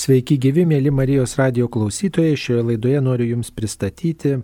Sveiki 0.00 0.38
gyvi, 0.40 0.62
mėly 0.64 0.88
Marijos 0.96 1.34
radio 1.36 1.66
klausytojai. 1.68 2.36
Šioje 2.38 2.62
laidoje 2.70 3.00
noriu 3.04 3.26
Jums 3.34 3.50
pristatyti 3.52 4.38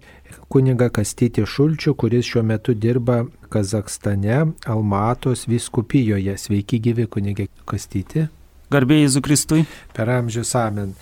kuniga 0.53 0.91
Kastytį 0.93 1.47
Šulčių, 1.49 1.95
kuris 1.97 2.27
šiuo 2.29 2.43
metu 2.45 2.75
dirba 2.77 3.23
Kazakstane, 3.49 4.51
Almatos 4.69 5.47
viskupijoje. 5.49 6.35
Sveiki 6.43 6.81
gyvi, 6.85 7.07
kunigė 7.09 7.47
Kastyti. 7.65 8.27
Garbėjai 8.75 9.07
Zukristui. 9.15 9.63
Per 9.97 10.13
amžius 10.13 10.53
amen. 10.61 10.93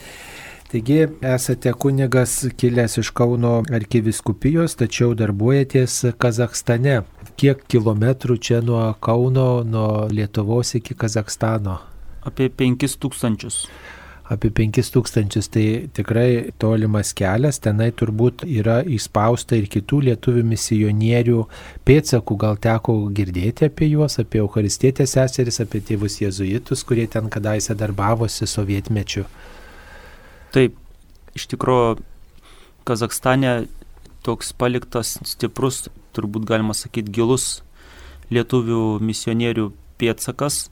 Taigi 0.71 1.01
esate 1.35 1.73
kunigas 1.75 2.37
kilęs 2.55 3.01
iš 3.03 3.11
Kauno 3.17 3.57
arkiviskupijos, 3.75 4.79
tačiau 4.79 5.17
darbuojatės 5.19 5.97
Kazakstane. 6.23 7.01
Kiek 7.35 7.67
kilometrų 7.75 8.39
čia 8.39 8.63
nuo 8.63 8.87
Kauno, 9.03 9.65
nuo 9.67 10.07
Lietuvos 10.15 10.77
iki 10.79 10.95
Kazakstano? 10.95 11.81
Apie 12.23 12.53
5000 12.63 13.51
apie 14.25 14.51
5000, 14.51 15.49
tai 15.53 15.89
tikrai 15.93 16.53
tolimas 16.59 17.13
kelias, 17.17 17.59
tenai 17.61 17.91
turbūt 17.93 18.47
yra 18.49 18.79
įspausta 18.89 19.59
ir 19.59 19.69
kitų 19.69 20.01
lietuvių 20.09 20.45
misionierių 20.49 21.43
pėdsakų, 21.85 22.39
gal 22.41 22.57
teko 22.57 22.97
girdėti 23.13 23.69
apie 23.69 23.91
juos, 23.91 24.17
apie 24.23 24.41
Eucharistietės 24.41 25.17
seseris, 25.19 25.61
apie 25.61 25.83
tėvus 25.85 26.23
jezuitus, 26.23 26.87
kurie 26.89 27.05
ten 27.11 27.29
kadaise 27.29 27.77
darbavosi 27.77 28.49
sovietmečiu. 28.49 29.27
Taip, 30.57 30.81
iš 31.37 31.49
tikrųjų, 31.53 32.01
Kazakstane 32.85 33.65
toks 34.25 34.51
paliktas 34.61 35.15
stiprus, 35.25 35.87
turbūt 36.17 36.45
galima 36.49 36.75
sakyti, 36.77 37.13
gilus 37.17 37.63
lietuvių 38.33 38.99
misionierių 39.01 39.71
pėdsakas. 40.01 40.69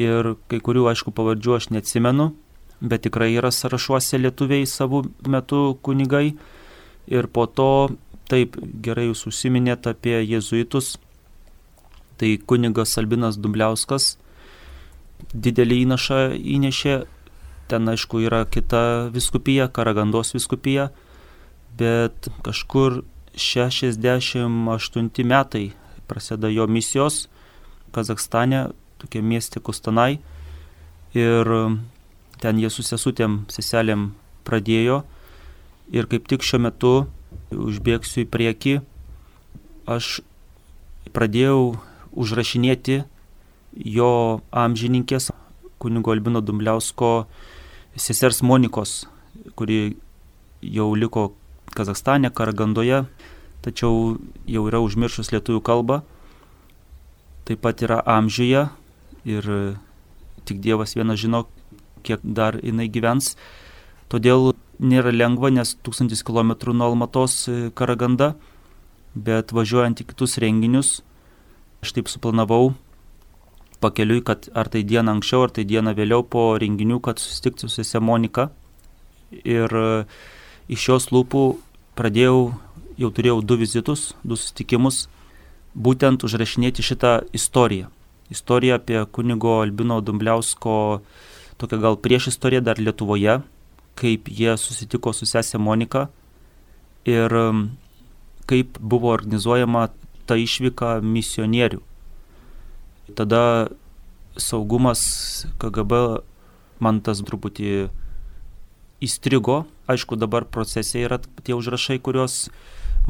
Ir 0.00 0.34
kai 0.52 0.60
kurių, 0.64 0.84
aišku, 0.92 1.12
pavardžių 1.16 1.56
aš 1.56 1.70
neatsimenu, 1.74 2.30
bet 2.80 3.04
tikrai 3.06 3.32
yra 3.36 3.50
sąrašuose 3.52 4.18
lietuviai 4.20 4.66
savų 4.66 5.04
metų 5.28 5.62
kunigai. 5.84 6.34
Ir 7.10 7.26
po 7.32 7.46
to, 7.46 7.90
taip 8.30 8.56
gerai 8.84 9.08
jūs 9.08 9.26
užsiminėt 9.30 9.88
apie 9.90 10.20
jezuitus, 10.22 10.96
tai 12.20 12.36
kunigas 12.38 12.98
Albinas 13.00 13.38
Dumbliauskas 13.40 14.14
didelį 15.34 15.84
įnašą 15.84 16.20
įnešė, 16.38 16.94
ten 17.70 17.88
aišku 17.92 18.22
yra 18.24 18.44
kita 18.50 19.10
viskupija, 19.14 19.68
Karagandos 19.68 20.34
viskupija, 20.34 20.90
bet 21.78 22.28
kažkur 22.44 23.02
68 23.36 25.24
metai 25.24 25.66
prasideda 26.10 26.50
jo 26.50 26.66
misijos 26.66 27.28
Kazakstane, 27.94 28.70
tokia 28.98 29.22
miestė 29.22 29.60
Kustanai. 29.62 30.20
Ir 31.14 31.48
ten 32.40 32.58
jie 32.60 32.70
su 32.72 32.84
sesutėm, 32.86 33.44
seselėm 33.52 34.10
pradėjo 34.48 35.02
ir 35.92 36.08
kaip 36.10 36.28
tik 36.30 36.44
šiuo 36.46 36.62
metu 36.64 36.92
užbėgsiu 37.50 38.24
į 38.24 38.30
priekį, 38.30 38.74
aš 39.90 40.20
pradėjau 41.14 41.80
užrašinėti 42.10 43.02
jo 43.74 44.12
amžininkės 44.50 45.30
kunigo 45.80 46.12
Albino 46.12 46.42
Dumbliausko 46.44 47.26
sesers 47.96 48.42
Monikos, 48.42 49.06
kuri 49.56 49.96
jau 50.62 50.92
liko 50.94 51.30
Kazakstane, 51.74 52.30
Karagandoje, 52.34 53.04
tačiau 53.62 54.18
jau 54.46 54.64
yra 54.66 54.80
užmiršus 54.82 55.30
lietuvių 55.34 55.62
kalbą. 55.64 56.00
Taip 57.46 57.62
pat 57.64 57.82
yra 57.82 58.00
amžiuje 58.06 58.66
ir 59.26 59.48
tik 60.46 60.60
Dievas 60.62 60.96
vienas 60.98 61.20
žino, 61.22 61.44
kiek 62.02 62.24
dar 62.24 62.58
jinai 62.62 62.88
gyvens. 62.92 63.34
Todėl 64.10 64.54
nėra 64.80 65.12
lengva, 65.14 65.52
nes 65.54 65.76
tūkstantis 65.84 66.24
kilometrų 66.26 66.74
nuo 66.74 66.90
Almatos 66.90 67.44
e, 67.48 67.58
Karaganda, 67.76 68.34
bet 69.14 69.52
važiuojant 69.54 70.00
į 70.02 70.06
kitus 70.10 70.38
renginius, 70.42 71.00
aš 71.84 71.94
taip 71.96 72.10
suplanavau 72.10 72.72
pakeliui, 73.80 74.22
kad 74.24 74.48
ar 74.56 74.68
tai 74.72 74.82
dieną 74.84 75.16
anksčiau, 75.16 75.44
ar 75.46 75.54
tai 75.56 75.64
dieną 75.68 75.94
vėliau 75.96 76.24
po 76.24 76.52
renginių, 76.60 77.00
kad 77.04 77.20
susitikti 77.20 77.66
su 77.66 77.72
sese 77.72 78.00
Monika. 78.00 78.50
Ir 79.44 79.70
e, 79.70 80.04
iš 80.72 80.88
jos 80.90 81.08
lūpų 81.14 81.44
pradėjau, 81.98 82.50
jau 83.00 83.10
turėjau 83.14 83.40
du 83.44 83.56
vizitus, 83.60 84.10
du 84.24 84.36
susitikimus, 84.36 85.06
būtent 85.74 86.24
užrašinėti 86.26 86.84
šitą 86.84 87.20
istoriją. 87.36 87.90
Istoriją 88.30 88.78
apie 88.78 89.00
kunigo 89.10 89.60
Albino 89.64 90.00
Dumbliausko 90.00 90.74
tokia 91.60 91.80
gal 91.82 91.98
prieš 92.00 92.30
istoriją 92.32 92.64
dar 92.64 92.80
Lietuvoje, 92.80 93.40
kaip 94.00 94.30
jie 94.32 94.56
susitiko 94.56 95.12
su 95.12 95.28
sesė 95.28 95.60
Monika 95.60 96.08
ir 97.08 97.32
um, 97.36 97.68
kaip 98.48 98.78
buvo 98.80 99.12
organizuojama 99.12 99.88
ta 100.26 100.38
išvyka 100.40 100.98
misionierių. 101.04 101.80
Tada 103.18 103.42
saugumas 104.38 105.02
KGB 105.60 106.22
man 106.80 107.00
tas 107.04 107.20
truputį 107.26 107.90
įstrigo. 109.04 109.64
Aišku, 109.90 110.16
dabar 110.16 110.46
procese 110.46 111.02
yra 111.02 111.18
tie 111.42 111.56
užrašai, 111.56 111.98
kuriuos, 111.98 112.48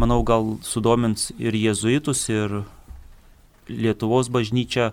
manau, 0.00 0.22
gal 0.24 0.56
sudomins 0.64 1.28
ir 1.38 1.56
jėzuitus, 1.56 2.24
ir 2.32 2.62
Lietuvos 3.70 4.30
bažnyčią 4.32 4.90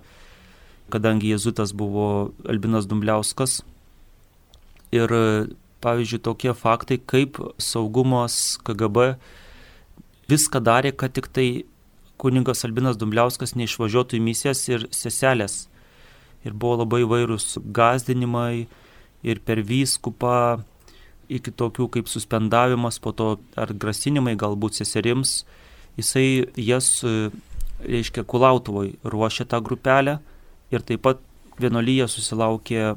kadangi 0.93 1.33
jezuitas 1.33 1.73
buvo 1.75 2.33
Albinas 2.47 2.87
Dumbliauskas. 2.87 3.61
Ir 4.95 5.11
pavyzdžiui, 5.83 6.21
tokie 6.23 6.53
faktai, 6.55 6.97
kaip 6.97 7.39
saugumas 7.61 8.57
KGB 8.65 9.17
viską 10.31 10.61
darė, 10.63 10.93
kad 10.95 11.13
tik 11.15 11.29
tai 11.33 11.47
kuningas 12.21 12.65
Albinas 12.65 12.97
Dumbliauskas 12.99 13.55
neišvažiuotų 13.59 14.17
į 14.17 14.23
misijas 14.23 14.63
ir 14.71 14.87
seselės. 14.95 15.67
Ir 16.45 16.55
buvo 16.55 16.81
labai 16.83 17.03
vairūs 17.07 17.57
gazdinimai 17.75 18.67
ir 19.27 19.41
per 19.45 19.61
vyskupą, 19.65 20.63
iki 21.27 21.51
tokių 21.51 21.89
kaip 21.91 22.09
suspendavimas, 22.09 22.99
po 23.03 23.11
to 23.11 23.35
ar 23.59 23.73
grasinimai 23.73 24.37
galbūt 24.39 24.79
seserims. 24.79 25.41
Jisai 25.97 26.47
jas, 26.61 27.01
reiškia, 27.83 28.23
Kulautuvoj 28.23 28.95
ruošė 29.03 29.47
tą 29.51 29.59
grupelę 29.65 30.19
ir 30.71 30.83
taip 30.85 31.03
pat 31.05 31.21
vienolyje 31.61 32.07
susilaukė 32.11 32.95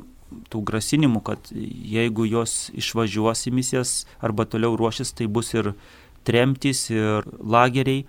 tų 0.51 0.63
grasinimų, 0.67 1.23
kad 1.27 1.51
jeigu 1.51 2.27
jos 2.29 2.71
išvažiuos 2.79 3.47
į 3.51 3.55
misijas 3.55 3.95
arba 4.23 4.47
toliau 4.47 4.77
ruošis, 4.79 5.13
tai 5.17 5.27
bus 5.27 5.53
ir 5.55 5.73
tremtys, 6.27 6.87
ir 6.93 7.27
lageriai 7.41 8.05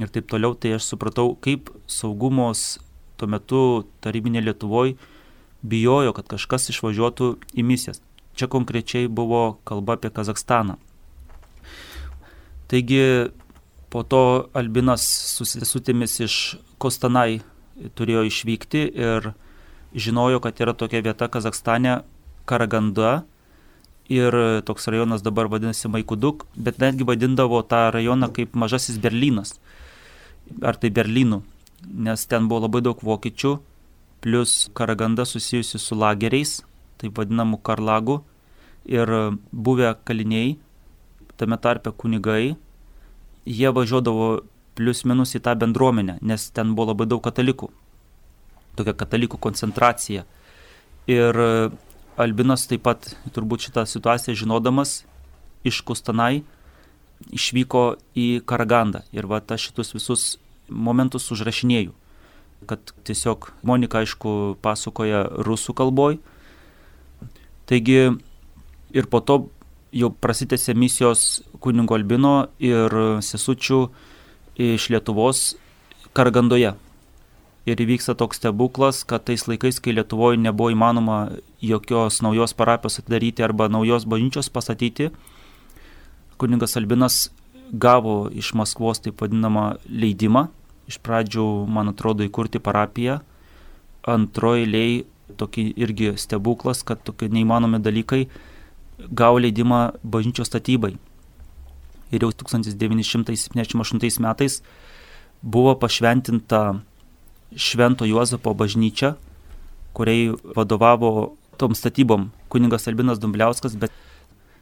ir 0.00 0.12
taip 0.12 0.28
toliau, 0.30 0.54
tai 0.54 0.76
aš 0.76 0.92
supratau, 0.92 1.34
kaip 1.40 1.70
saugumos 1.88 2.78
tuo 3.16 3.28
metu 3.28 3.60
tarybinė 4.04 4.42
Lietuvoje 4.44 4.96
bijojo, 5.66 6.12
kad 6.16 6.28
kažkas 6.36 6.70
išvažiuotų 6.72 7.32
į 7.56 7.64
misijas. 7.66 8.02
Čia 8.36 8.48
konkrečiai 8.52 9.08
buvo 9.08 9.56
kalba 9.64 9.96
apie 9.96 10.12
Kazakstaną. 10.12 10.76
Taigi 12.68 13.32
po 13.90 14.02
to 14.04 14.48
Albinas 14.52 15.06
su 15.06 15.46
sesutėmis 15.48 16.18
iš 16.26 16.36
Kostanai 16.82 17.40
turėjo 17.96 18.24
išvykti 18.28 18.82
ir 18.94 19.32
žinojo, 19.96 20.40
kad 20.44 20.60
yra 20.60 20.74
tokia 20.76 21.02
vieta 21.04 21.28
Kazakstane 21.28 22.02
Karaganda. 22.46 23.24
Ir 24.08 24.62
toks 24.62 24.86
rajonas 24.86 25.24
dabar 25.26 25.48
vadinasi 25.50 25.90
Maikuduk, 25.90 26.44
bet 26.54 26.78
netgi 26.78 27.02
vadindavo 27.02 27.58
tą 27.66 27.88
rajoną 27.90 28.30
kaip 28.30 28.54
mažasis 28.54 29.00
Berlynas. 29.02 29.56
Ar 30.62 30.78
tai 30.78 30.92
Berlynu, 30.94 31.42
nes 31.90 32.26
ten 32.30 32.46
buvo 32.46 32.68
labai 32.68 32.84
daug 32.86 33.02
vokiečių, 33.02 33.56
plus 34.22 34.70
Karaganda 34.78 35.26
susijusi 35.26 35.80
su 35.82 35.98
lageriais, 35.98 36.60
taip 37.02 37.18
vadinamų 37.18 37.58
karlagų, 37.66 38.20
ir 38.86 39.10
buvę 39.50 39.96
kaliniai, 40.06 40.54
tame 41.36 41.58
tarpe 41.58 41.90
kunigai, 41.90 42.54
jie 43.46 43.70
važiuodavo 43.74 44.46
plius 44.76 45.04
minus 45.08 45.34
į 45.36 45.42
tą 45.46 45.56
bendruomenę, 45.58 46.18
nes 46.22 46.50
ten 46.54 46.74
buvo 46.76 46.92
labai 46.92 47.08
daug 47.08 47.22
katalikų. 47.24 47.70
Tokia 48.76 48.94
katalikų 48.96 49.40
koncentracija. 49.40 50.26
Ir 51.08 51.40
e, 51.40 51.50
Albinas 52.20 52.66
taip 52.68 52.84
pat 52.84 53.08
turbūt 53.32 53.68
šitą 53.68 53.86
situaciją 53.88 54.36
žinodamas 54.36 55.00
iš 55.66 55.80
Kustanai 55.86 56.44
išvyko 57.32 57.96
į 58.16 58.26
Karagandą. 58.48 59.04
Ir 59.16 59.28
va 59.28 59.40
aš 59.40 59.70
šitus 59.70 59.94
visus 59.96 60.24
momentus 60.68 61.30
užrašinėjau. 61.32 61.94
Kad 62.66 62.92
tiesiog 63.06 63.50
Monika, 63.66 64.02
aišku, 64.02 64.56
pasakoja 64.64 65.26
rusų 65.46 65.76
kalboj. 65.76 66.18
Taigi 67.66 68.16
ir 68.96 69.08
po 69.10 69.20
to 69.20 69.46
jau 69.96 70.10
prasitėsi 70.10 70.74
misijos 70.76 71.42
kunigo 71.62 71.96
Albino 71.96 72.48
ir 72.62 72.92
sesučių 73.24 73.80
iš 74.58 74.88
Lietuvos 74.90 75.54
Kargandoje. 76.12 76.74
ir 77.66 77.80
įvyksta 77.82 78.14
toks 78.14 78.38
stebuklas, 78.38 79.02
kad 79.02 79.24
tais 79.26 79.42
laikais, 79.50 79.80
kai 79.82 79.90
Lietuvoje 79.96 80.38
nebuvo 80.38 80.70
įmanoma 80.70 81.32
jokios 81.58 82.20
naujos 82.22 82.54
parapijos 82.54 83.00
atidaryti 83.00 83.42
arba 83.42 83.66
naujos 83.68 84.06
bažnyčios 84.06 84.48
pastatyti, 84.48 85.10
kuningas 86.38 86.76
Albinas 86.76 87.30
gavo 87.72 88.30
iš 88.30 88.52
Maskvos 88.54 89.02
taip 89.02 89.18
vadinamą 89.20 89.80
leidimą, 89.90 90.46
iš 90.86 91.00
pradžių, 91.02 91.66
man 91.66 91.90
atrodo, 91.90 92.22
įkurti 92.22 92.62
parapiją, 92.62 93.18
antroji 94.06 94.70
lei 94.70 95.04
tokį 95.36 95.72
irgi 95.74 96.12
stebuklas, 96.22 96.84
kad 96.86 97.02
tokie 97.02 97.26
neįmanomi 97.28 97.82
dalykai 97.82 98.28
gavo 99.10 99.42
leidimą 99.42 99.98
bažnyčios 100.06 100.52
statybai. 100.52 100.94
Ir 102.14 102.22
jau 102.22 102.30
1978 102.30 104.20
metais 104.22 104.60
buvo 105.42 105.74
pašventinta 105.78 106.80
Švento 107.56 108.06
Juozapo 108.06 108.54
bažnyčia, 108.54 109.16
kuriai 109.96 110.34
vadovavo 110.56 111.36
tom 111.56 111.74
statybom 111.74 112.30
kuningas 112.52 112.86
Albinas 112.88 113.18
Dumbliauskas, 113.18 113.76
bet 113.76 113.92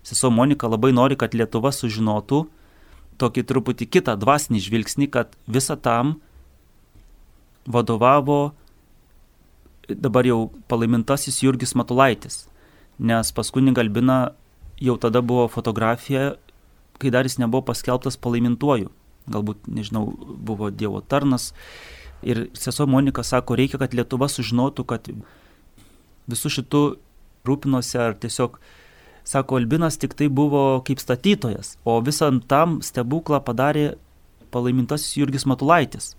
sesuo 0.05 0.31
Monika 0.31 0.69
labai 0.69 0.93
nori, 0.93 1.17
kad 1.17 1.35
Lietuva 1.35 1.73
sužinotų 1.75 2.44
tokį 3.19 3.44
truputį 3.49 3.88
kitą 3.88 4.17
dvasinį 4.19 4.61
žvilgsnį, 4.62 5.08
kad 5.11 5.35
visą 5.46 5.76
tam 5.81 6.19
vadovavo 7.67 8.55
dabar 9.88 10.26
jau 10.26 10.50
palaimintasis 10.69 11.43
Jurgis 11.44 11.75
Matulaitis, 11.76 12.44
nes 12.99 13.32
pas 13.32 13.50
kunigą 13.50 13.85
Albiną 13.85 14.35
jau 14.81 14.96
tada 15.00 15.23
buvo 15.23 15.46
fotografija, 15.49 16.35
kai 17.02 17.11
dar 17.14 17.26
jis 17.29 17.41
nebuvo 17.43 17.64
paskelbtas 17.70 18.17
palaimintuoju. 18.20 18.93
Galbūt, 19.35 19.69
nežinau, 19.73 20.11
buvo 20.20 20.69
Dievo 20.70 21.00
tarnas 21.00 21.52
Ir 22.25 22.49
sesuo 22.56 22.87
Monika 22.87 23.23
sako, 23.23 23.56
reikia, 23.58 23.79
kad 23.81 23.93
Lietuva 23.93 24.31
sužinotų, 24.32 24.85
kad 24.88 25.08
visų 26.31 26.52
šitų 26.56 26.82
rūpinosi 27.44 28.00
ar 28.00 28.17
tiesiog, 28.17 28.56
sako, 29.29 29.58
Albinas 29.61 30.00
tik 30.00 30.17
tai 30.17 30.31
buvo 30.32 30.81
kaip 30.88 31.02
statytojas, 31.05 31.75
o 31.85 31.99
visam 32.05 32.41
tam 32.41 32.79
stebuklą 32.85 33.43
padarė 33.44 33.99
palaimintasis 34.55 35.19
Jurgis 35.19 35.44
Matulaitis. 35.50 36.14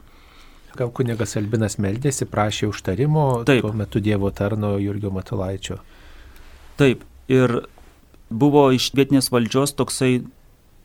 Gal 0.77 0.92
kunigas 0.94 1.33
Albinas 1.39 1.80
meldėsi, 1.81 2.27
prašė 2.30 2.69
užtarimo 2.69 3.25
Taip. 3.48 3.63
tuo 3.66 3.74
metu 3.74 4.04
Dievo 4.04 4.30
tarno 4.30 4.75
Jurgio 4.77 5.10
Matulaičio. 5.16 5.80
Taip, 6.77 7.01
ir 7.31 7.63
buvo 8.30 8.68
iš 8.75 8.92
vietinės 8.94 9.31
valdžios 9.33 9.74
toksai 9.80 10.19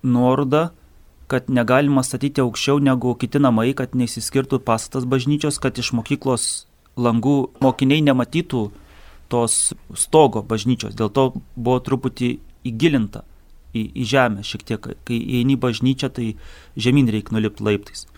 nuoroda, 0.03 0.71
kad 1.31 1.47
negalima 1.47 2.03
statyti 2.03 2.43
aukščiau 2.43 2.81
negu 2.83 3.15
kiti 3.15 3.39
namai, 3.39 3.71
kad 3.79 3.95
neįsiskirtų 3.95 4.59
pastatas 4.67 5.07
bažnyčios, 5.07 5.61
kad 5.63 5.79
iš 5.79 5.93
mokyklos 5.95 6.47
langų 6.99 7.37
mokiniai 7.63 8.03
nematytų 8.03 8.65
tos 9.31 9.73
stogo 9.95 10.43
bažnyčios. 10.43 10.97
Dėl 10.99 11.13
to 11.15 11.31
buvo 11.55 11.79
truputį 11.87 12.33
įgilinta 12.67 13.23
į, 13.75 13.85
į 13.95 14.07
žemę 14.11 14.45
šiek 14.47 14.65
tiek. 14.67 14.89
Kai 15.07 15.21
eini 15.41 15.57
bažnyčią, 15.61 16.11
tai 16.17 16.33
žemyn 16.75 17.11
reikia 17.15 17.37
nulipti 17.37 17.67
laiptais. 17.67 18.09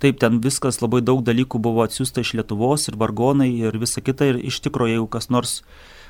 Taip, 0.00 0.16
ten 0.16 0.40
viskas 0.40 0.80
labai 0.80 1.02
daug 1.04 1.20
dalykų 1.26 1.60
buvo 1.60 1.84
atsiųsta 1.84 2.24
iš 2.24 2.32
Lietuvos 2.38 2.88
ir 2.88 2.96
vargonai 2.96 3.50
ir 3.52 3.76
visa 3.76 4.00
kita. 4.00 4.30
Ir 4.32 4.40
iš 4.48 4.62
tikrųjų, 4.64 4.96
jeigu 4.96 5.08
kas 5.12 5.28
nors 5.28 5.58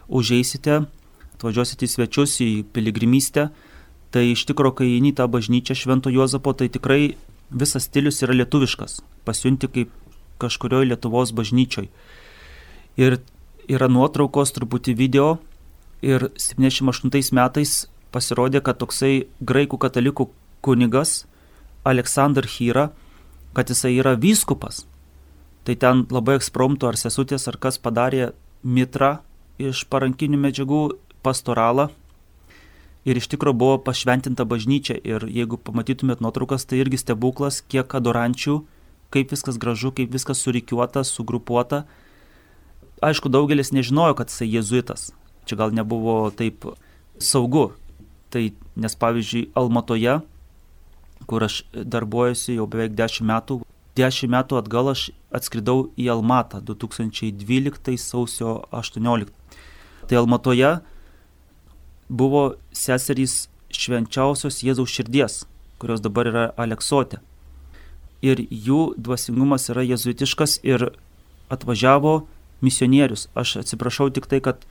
užeisite, 0.07 0.85
atvažiuosite 1.35 1.89
į 1.89 1.91
svečius, 1.97 2.37
į 2.45 2.51
piligrimystę, 2.71 3.49
Tai 4.11 4.25
iš 4.27 4.43
tikrųjų, 4.49 4.75
kai 4.81 4.89
eini 4.97 5.13
tą 5.15 5.29
bažnyčią 5.31 5.77
Švento 5.79 6.11
Juozapo, 6.11 6.53
tai 6.53 6.67
tikrai 6.73 7.15
visas 7.51 7.87
stilius 7.87 8.23
yra 8.25 8.35
lietuviškas, 8.35 9.01
pasiunti 9.27 9.71
kaip 9.71 9.93
kažkurioje 10.43 10.91
Lietuvos 10.91 11.31
bažnyčioj. 11.37 11.87
Ir 12.99 13.21
yra 13.71 13.89
nuotraukos, 13.91 14.51
truputį 14.57 14.97
video 14.99 15.29
ir 16.03 16.31
78 16.35 17.31
metais 17.37 17.87
pasirodė, 18.11 18.63
kad 18.65 18.81
toksai 18.81 19.29
graikų 19.47 19.79
katalikų 19.79 20.31
kunigas 20.65 21.25
Aleksandr 21.87 22.49
Hyra, 22.51 22.91
kad 23.55 23.71
jisai 23.71 23.95
yra 23.99 24.17
vyskupas. 24.19 24.85
Tai 25.65 25.77
ten 25.77 26.07
labai 26.11 26.39
ekspromtų 26.41 26.91
ar 26.91 26.99
sesutės 26.99 27.47
ar 27.51 27.61
kas 27.61 27.79
padarė 27.79 28.33
mitrą 28.65 29.19
iš 29.61 29.85
parankinių 29.93 30.41
medžiagų 30.41 30.83
pastoralą 31.23 31.91
ir 33.05 33.21
iš 33.21 33.31
tikrųjų 33.33 33.57
buvo 33.57 33.79
pašventinta 33.85 34.45
bažnyčia 34.49 34.97
ir 34.99 35.25
jeigu 35.29 35.59
pamatytumėt 35.61 36.21
nuotraukas, 36.25 36.67
tai 36.69 36.83
irgi 36.83 37.01
stebuklas, 37.01 37.61
kiek 37.63 37.95
adorančių, 37.97 38.61
kaip 39.15 39.33
viskas 39.33 39.59
gražu, 39.61 39.93
kaip 39.97 40.13
viskas 40.13 40.43
surikiuota, 40.45 41.05
sugrupuota. 41.07 41.85
Aišku, 43.01 43.33
daugelis 43.33 43.73
nežinojo, 43.73 44.19
kad 44.19 44.29
jisai 44.29 44.51
jezuitas. 44.53 45.11
Čia 45.49 45.57
gal 45.57 45.73
nebuvo 45.73 46.29
taip 46.37 46.69
saugu. 47.19 47.71
Tai 48.31 48.45
nes 48.77 48.95
pavyzdžiui, 48.95 49.49
Almatoje, 49.59 50.21
kur 51.27 51.45
aš 51.45 51.65
darbuojuosi 51.73 52.59
jau 52.59 52.69
beveik 52.71 52.95
10 52.99 53.27
metų, 53.27 53.61
10 53.99 54.31
metų 54.31 54.61
atgal 54.61 54.93
aš 54.93 55.09
atskridau 55.35 55.89
į 55.99 56.11
Almatą 56.15 56.61
2012 56.63 57.97
sausio 57.99 58.61
18. 58.71 59.33
Tai 60.07 60.21
Almatoje 60.21 60.77
buvo 62.11 62.57
seserys 62.75 63.47
švenčiausios 63.71 64.61
Jėzaus 64.67 64.91
širdies, 64.91 65.45
kurios 65.79 66.03
dabar 66.03 66.29
yra 66.29 66.45
Aleksotė. 66.59 67.23
Ir 68.21 68.43
jų 68.51 68.93
dvasingumas 69.01 69.71
yra 69.73 69.87
jezuitiškas 69.87 70.59
ir 70.67 70.91
atvažiavo 71.49 72.27
misionierius. 72.61 73.29
Aš 73.35 73.61
atsiprašau 73.63 74.11
tik 74.13 74.27
tai, 74.29 74.43
kad 74.45 74.67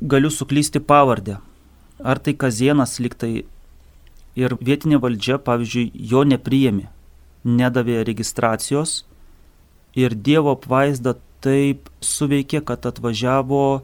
galiu 0.00 0.30
suklysti 0.30 0.80
pavardę. 0.80 1.40
Ar 2.00 2.20
tai 2.22 2.36
Kazienas 2.38 3.00
liktai 3.02 3.44
ir 4.38 4.56
vietinė 4.60 5.00
valdžia, 5.02 5.40
pavyzdžiui, 5.42 5.90
jo 6.12 6.22
nepriėmė, 6.24 6.86
nedavė 7.44 8.04
registracijos 8.06 9.02
ir 9.98 10.14
Dievo 10.14 10.54
apvaizda 10.54 11.16
taip 11.44 11.88
suveikė, 12.04 12.62
kad 12.64 12.86
atvažiavo 12.86 13.82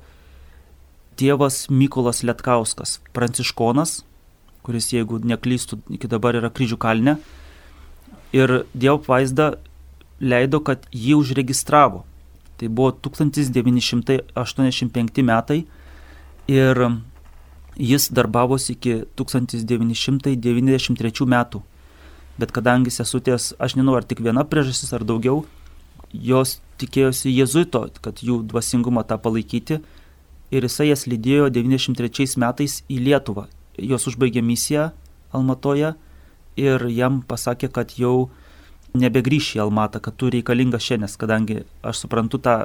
tėvas 1.16 1.70
Mykolas 1.72 2.20
Lietkauskas, 2.26 2.98
pranciškonas, 3.16 4.02
kuris, 4.66 4.90
jeigu 4.92 5.14
neklystų, 5.22 5.78
iki 5.96 6.06
dabar 6.10 6.32
yra 6.38 6.50
kryžių 6.50 6.76
kalne. 6.82 7.14
Ir 8.34 8.48
Dievo 8.74 8.98
vaizda 9.06 9.54
leido, 10.20 10.60
kad 10.60 10.78
jį 10.92 11.14
užregistravo. 11.20 12.04
Tai 12.56 12.68
buvo 12.72 12.90
1985 13.04 15.22
metai 15.22 15.66
ir 16.48 17.00
jis 17.76 18.10
darbavosi 18.10 18.72
iki 18.74 19.04
1993 19.20 21.26
metų. 21.28 21.62
Bet 22.36 22.52
kadangi 22.52 22.90
sesutės, 22.92 23.54
aš 23.60 23.74
nežinau, 23.76 23.96
ar 23.96 24.04
tik 24.04 24.20
viena 24.24 24.44
priežastis 24.44 24.92
ar 24.92 25.04
daugiau, 25.08 25.46
jos 26.12 26.60
tikėjosi 26.80 27.32
jezuito, 27.32 27.88
kad 28.04 28.20
jų 28.24 28.42
dvasingumą 28.50 29.02
tą 29.08 29.16
palaikyti 29.20 29.80
ir 30.50 30.66
jisai 30.66 30.90
jas 30.90 31.06
lydėjo 31.10 31.50
93 31.54 32.36
metais 32.42 32.80
į 32.88 33.00
Lietuvą. 33.08 33.46
Jos 33.76 34.06
užbaigė 34.10 34.42
misiją 34.42 34.90
Almatoje 35.34 35.94
ir 36.56 36.86
jam 36.88 37.20
pasakė, 37.26 37.68
kad 37.68 37.96
jau 37.98 38.30
nebegrįš 38.96 39.56
į 39.56 39.64
Almatą, 39.66 40.00
kad 40.00 40.16
tu 40.16 40.30
reikalingas 40.32 40.86
šiandien, 40.86 41.12
kadangi 41.20 41.58
aš 41.84 42.04
suprantu 42.04 42.40
tą 42.40 42.56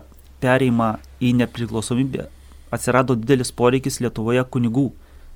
pereimą 0.41 0.93
į 1.21 1.33
nepriklausomybę. 1.41 2.29
Atsirado 2.71 3.17
didelis 3.19 3.51
poreikis 3.51 3.99
Lietuvoje 3.99 4.45
kunigų, 4.47 4.87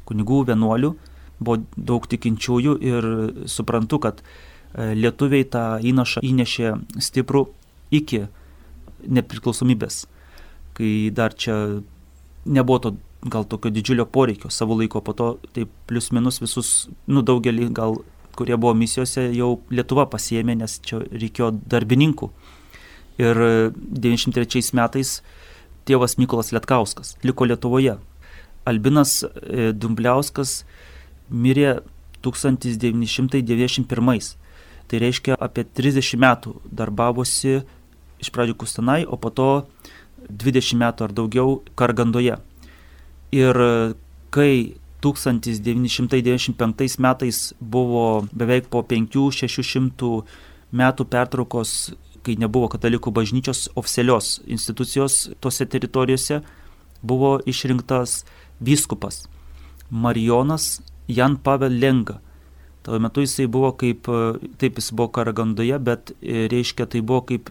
kunigų 0.08 0.46
vienuolių, 0.50 0.94
buvo 1.40 1.58
daug 1.76 2.08
tikinčiųjų 2.08 2.78
ir 2.80 3.08
suprantu, 3.52 4.00
kad 4.06 4.22
e, 4.24 4.94
lietuviai 4.96 5.44
tą 5.52 5.66
įnašą 5.84 6.24
įnešė 6.24 6.72
stiprų 7.04 7.44
iki 7.92 8.24
nepriklausomybės, 9.06 10.06
kai 10.78 11.12
dar 11.16 11.36
čia 11.36 11.58
nebuvo 12.46 12.80
to 12.80 12.96
gal 13.26 13.44
tokio 13.44 13.72
didžiulio 13.74 14.06
poreikio 14.06 14.50
savo 14.50 14.76
laiko, 14.78 15.02
po 15.02 15.14
to 15.14 15.38
taip 15.54 15.70
plius 15.90 16.12
minus 16.14 16.42
visus, 16.42 16.90
nu 17.08 17.22
daugelį 17.26 17.70
gal, 17.74 17.98
kurie 18.38 18.58
buvo 18.58 18.74
misijose, 18.78 19.34
jau 19.34 19.60
Lietuva 19.74 20.06
pasiemė, 20.12 20.56
nes 20.60 20.80
čia 20.86 21.00
reikėjo 21.10 21.52
darbininkų. 21.66 22.30
Ir 23.18 23.36
93 23.76 24.74
metais 24.76 25.24
tėvas 25.88 26.18
Mykolas 26.20 26.52
Lietkauskas 26.52 27.16
liko 27.24 27.46
Lietuvoje. 27.48 27.98
Albinas 28.66 29.24
e, 29.24 29.72
Dumbliauskas 29.72 30.66
mirė 31.30 31.80
1991. 32.26 34.36
Tai 34.86 35.00
reiškia 35.02 35.36
apie 35.42 35.66
30 35.66 36.20
metų 36.22 36.62
darbavosi 36.66 37.64
iš 38.22 38.30
pradžių 38.34 38.56
Kustanai, 38.60 39.06
o 39.06 39.18
po 39.18 39.30
to 39.34 39.66
20 40.30 40.80
metų 40.82 41.04
ar 41.08 41.12
daugiau 41.16 41.62
Kargandoje. 41.76 42.36
Ir 43.36 43.56
kai 44.34 44.76
1995 45.06 47.00
metais 47.00 47.54
buvo 47.60 48.28
beveik 48.34 48.68
po 48.74 48.82
5-600 48.82 50.24
metų 50.76 51.06
pertraukos 51.06 51.94
kai 52.26 52.36
nebuvo 52.42 52.68
katalikų 52.74 53.14
bažnyčios 53.14 53.68
oficialios 53.78 54.40
institucijos 54.50 55.30
tose 55.44 55.66
teritorijose, 55.70 56.42
buvo 57.06 57.38
išrinktas 57.46 58.24
vyskupas 58.60 59.28
Marijonas 59.90 60.82
Jan 61.08 61.38
Pavel 61.38 61.78
Lenga. 61.80 62.20
Tuo 62.84 63.00
metu 63.00 63.22
jisai 63.22 63.46
buvo 63.50 63.72
kaip, 63.78 64.10
taip 64.62 64.80
jis 64.82 64.92
buvo 64.94 65.10
Karagandoje, 65.14 65.78
bet 65.82 66.14
e, 66.22 66.48
reiškia 66.50 66.86
tai 66.90 67.02
buvo 67.02 67.22
kaip, 67.30 67.50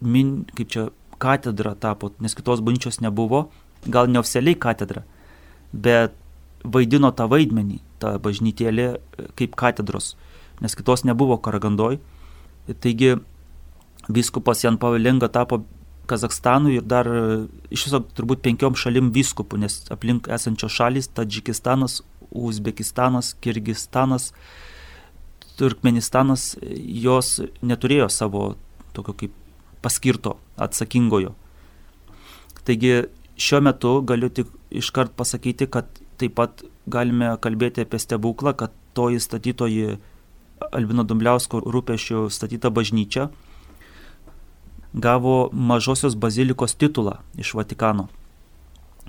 min, 0.00 0.44
kaip 0.54 0.70
čia 0.70 0.88
katedra 1.18 1.74
tapo, 1.74 2.12
nes 2.22 2.34
kitos 2.38 2.62
bažnyčios 2.64 3.00
nebuvo, 3.04 3.48
gal 3.86 4.10
neoficialiai 4.10 4.58
katedra, 4.58 5.04
bet 5.72 6.14
vaidino 6.64 7.10
tą 7.14 7.28
vaidmenį, 7.30 7.78
tą 8.02 8.16
bažnytėlį 8.22 8.86
e, 8.88 9.26
kaip 9.38 9.56
katedros, 9.58 10.14
nes 10.62 10.74
kitos 10.78 11.04
nebuvo 11.06 11.38
Karagandoj. 11.42 11.98
Taigi 12.82 13.16
vyskupas 14.08 14.64
Jan 14.64 14.78
Pavelinga 14.80 15.30
tapo 15.32 15.62
Kazakstanui 16.08 16.78
ir 16.78 16.86
dar 16.88 17.08
e, 17.08 17.24
iš 17.74 17.88
viso 17.88 18.00
turbūt 18.16 18.42
penkiom 18.44 18.76
šalim 18.78 19.12
vyskupų, 19.14 19.60
nes 19.64 19.82
aplink 19.92 20.28
esančios 20.32 20.72
šalys- 20.72 21.10
Tadžikistanas, 21.16 22.00
Uzbekistanas, 22.28 23.34
Kirgistanas, 23.40 24.32
Turkmenistanas, 25.58 26.56
jos 26.62 27.40
neturėjo 27.62 28.08
savo 28.12 28.56
tokio 28.94 29.14
kaip 29.16 29.32
paskirto 29.82 30.36
atsakingojo. 30.56 31.34
Taigi 32.64 33.08
šiuo 33.38 33.60
metu 33.64 34.00
galiu 34.02 34.28
tik 34.28 34.50
iškart 34.70 35.14
pasakyti, 35.16 35.66
kad 35.70 35.88
taip 36.18 36.34
pat 36.36 36.64
galime 36.90 37.34
kalbėti 37.40 37.84
apie 37.84 38.00
stebuklą, 38.02 38.54
kad 38.58 38.74
toji 38.98 39.20
statytoji 39.22 39.98
Albino 40.72 41.04
Dumbliausko 41.06 41.62
rūpešių 41.62 42.26
statyta 42.34 42.70
bažnyčia 42.74 43.28
gavo 44.92 45.50
mažosios 45.52 46.16
bazilikos 46.16 46.74
titulą 46.74 47.18
iš 47.38 47.54
Vatikano. 47.54 48.08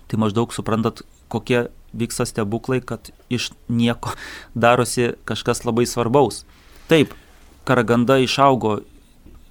Tai 0.07 0.19
maždaug 0.19 0.53
suprantat, 0.53 1.01
kokie 1.29 1.69
vyksta 1.93 2.25
stebuklai, 2.25 2.81
kad 2.81 3.11
iš 3.29 3.51
nieko 3.67 4.13
darosi 4.65 5.13
kažkas 5.25 5.65
labai 5.65 5.87
svarbaus. 5.89 6.45
Taip, 6.89 7.13
Karaganda 7.63 8.17
išaugo, 8.17 8.79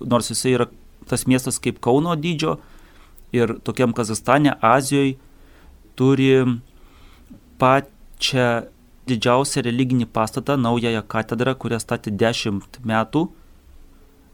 nors 0.01 0.31
jisai 0.31 0.57
yra 0.57 0.67
tas 1.11 1.27
miestas 1.27 1.59
kaip 1.63 1.81
Kauno 1.85 2.15
dydžio 2.17 2.59
ir 3.33 3.57
tokiam 3.65 3.93
Kazastane, 3.93 4.55
Azijoje 4.61 5.17
turi 5.99 6.31
pačią 7.59 8.49
didžiausią 9.09 9.65
religinį 9.65 10.07
pastatą, 10.13 10.57
naująją 10.61 11.03
katedrą, 11.09 11.55
kurią 11.57 11.81
statė 11.83 12.13
dešimt 12.13 12.81
metų. 12.85 13.29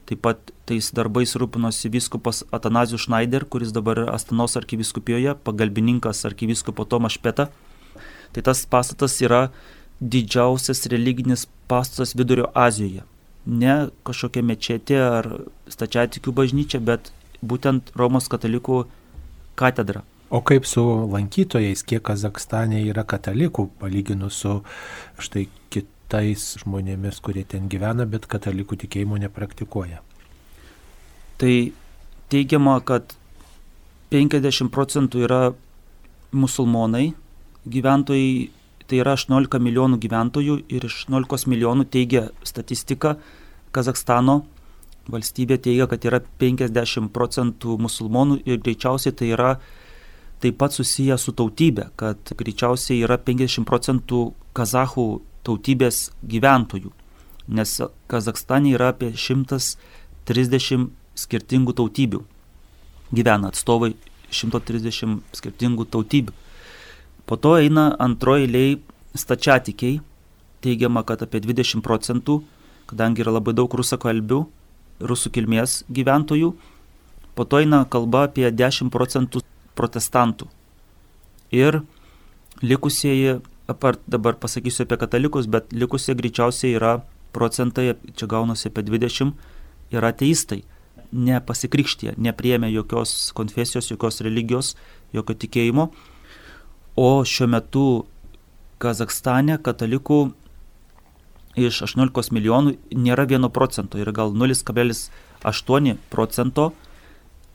Taip 0.05 0.21
pat 0.21 0.51
tais 0.69 0.91
darbais 0.93 1.33
rūpinosi 1.39 1.89
viskupas 1.89 2.43
Atanazijus 2.53 3.07
Schneider, 3.07 3.45
kuris 3.49 3.71
dabar 3.73 4.03
yra 4.03 4.13
Astanos 4.17 4.57
arkiviskupijoje, 4.59 5.33
pagalbininkas 5.47 6.25
arkivyskupo 6.29 6.85
Tomas 6.85 7.15
Špeta. 7.17 7.49
Tai 8.35 8.43
tas 8.45 8.65
pastatas 8.69 9.17
yra 9.23 9.47
didžiausias 10.01 10.85
religinis 10.91 11.47
pastatas 11.71 12.13
Vidurio 12.13 12.51
Azijoje. 12.53 13.05
Ne 13.45 13.75
kažkokia 14.07 14.41
mečetė 14.41 14.99
ar 15.05 15.29
stačiatikių 15.69 16.33
bažnyčia, 16.33 16.81
bet 16.81 17.11
būtent 17.45 17.91
Romos 17.95 18.29
katalikų 18.31 18.85
katedra. 19.59 20.01
O 20.33 20.41
kaip 20.41 20.65
su 20.65 20.81
lankytojais, 21.13 21.83
kiek 21.85 22.01
Kazakstane 22.03 22.81
yra 22.89 23.05
katalikų, 23.05 23.67
palyginus 23.79 24.39
su 24.41 24.55
štai 25.21 25.45
kitais 25.69 26.55
žmonėmis, 26.63 27.21
kurie 27.21 27.45
ten 27.45 27.69
gyvena, 27.69 28.07
bet 28.09 28.25
katalikų 28.29 28.79
tikėjimo 28.81 29.19
nepraktikuoja? 29.21 30.01
Tai 31.37 31.53
teigiama, 32.33 32.79
kad 32.81 33.13
50 34.09 34.73
procentų 34.73 35.23
yra 35.27 35.41
musulmonai, 36.35 37.13
gyventojai, 37.69 38.49
tai 38.87 39.01
yra 39.03 39.15
18 39.17 39.59
milijonų 39.61 39.99
gyventojų 40.01 40.59
ir 40.69 40.85
iš 40.87 41.05
18 41.09 41.49
milijonų 41.51 41.87
teigia 41.91 42.27
statistika 42.43 43.15
Kazakstano 43.75 44.43
valstybė 45.11 45.57
teigia, 45.61 45.87
kad 45.89 46.05
yra 46.07 46.21
50 46.41 47.11
procentų 47.13 47.77
musulmonų 47.81 48.39
ir 48.45 48.61
greičiausiai 48.63 49.13
tai 49.13 49.31
yra 49.35 49.55
taip 50.41 50.57
pat 50.59 50.73
susiję 50.75 51.17
su 51.17 51.33
tautybė, 51.33 51.89
kad 51.97 52.33
greičiausiai 52.37 53.03
yra 53.05 53.17
50 53.17 53.67
procentų 53.67 54.21
kazahų 54.57 55.07
tautybės 55.45 56.09
gyventojų, 56.25 56.91
nes 57.47 57.75
Kazakstane 58.09 58.73
yra 58.73 58.91
apie 58.93 59.11
130 59.13 60.89
skirtingų 61.15 61.75
tautybių. 61.77 62.23
Gyvena 63.15 63.51
atstovai 63.53 63.93
130 64.33 65.21
skirtingų 65.37 65.85
tautybių. 65.93 66.33
Po 67.25 67.37
to 67.41 67.55
eina 67.57 67.89
antroji 67.99 68.45
eiliai 68.45 68.75
stačiatikiai, 69.17 70.01
teigiama, 70.61 71.01
kad 71.07 71.23
apie 71.25 71.41
20 71.41 71.81
procentų, 71.85 72.41
kadangi 72.89 73.23
yra 73.23 73.33
labai 73.37 73.55
daug 73.57 73.73
rusakalbių, 73.73 74.43
rusų 75.01 75.31
kilmės 75.33 75.81
gyventojų, 75.89 76.53
po 77.35 77.45
to 77.49 77.63
eina 77.63 77.83
kalba 77.89 78.27
apie 78.29 78.45
10 78.51 78.91
procentų 78.93 79.41
protestantų. 79.75 80.47
Ir 81.51 81.81
likusieji, 82.61 83.39
apart 83.67 84.01
dabar 84.07 84.37
pasakysiu 84.39 84.85
apie 84.85 84.97
katalikus, 85.01 85.49
bet 85.49 85.73
likusie 85.73 86.15
greičiausiai 86.15 86.77
yra 86.77 86.95
procentai, 87.35 87.95
čia 88.15 88.29
gaunasi 88.31 88.69
apie 88.69 88.85
20, 88.87 89.33
yra 89.95 90.13
ateistai. 90.13 90.63
Nepasikrikštie, 91.15 92.15
nepriemė 92.19 92.71
jokios 92.73 93.31
konfesijos, 93.37 93.87
jokios 93.91 94.19
religijos, 94.25 94.73
jokio 95.15 95.35
tikėjimo. 95.39 95.89
O 96.95 97.25
šiuo 97.27 97.49
metu 97.51 97.85
Kazakstane 98.79 99.57
katalikų 99.63 100.19
iš 101.59 101.81
18 101.87 102.31
milijonų 102.35 102.75
nėra 102.95 103.25
1 103.27 103.49
procento, 103.55 103.99
yra 103.99 104.11
gal 104.15 104.31
0,8 104.35 105.95
procento. 106.11 106.73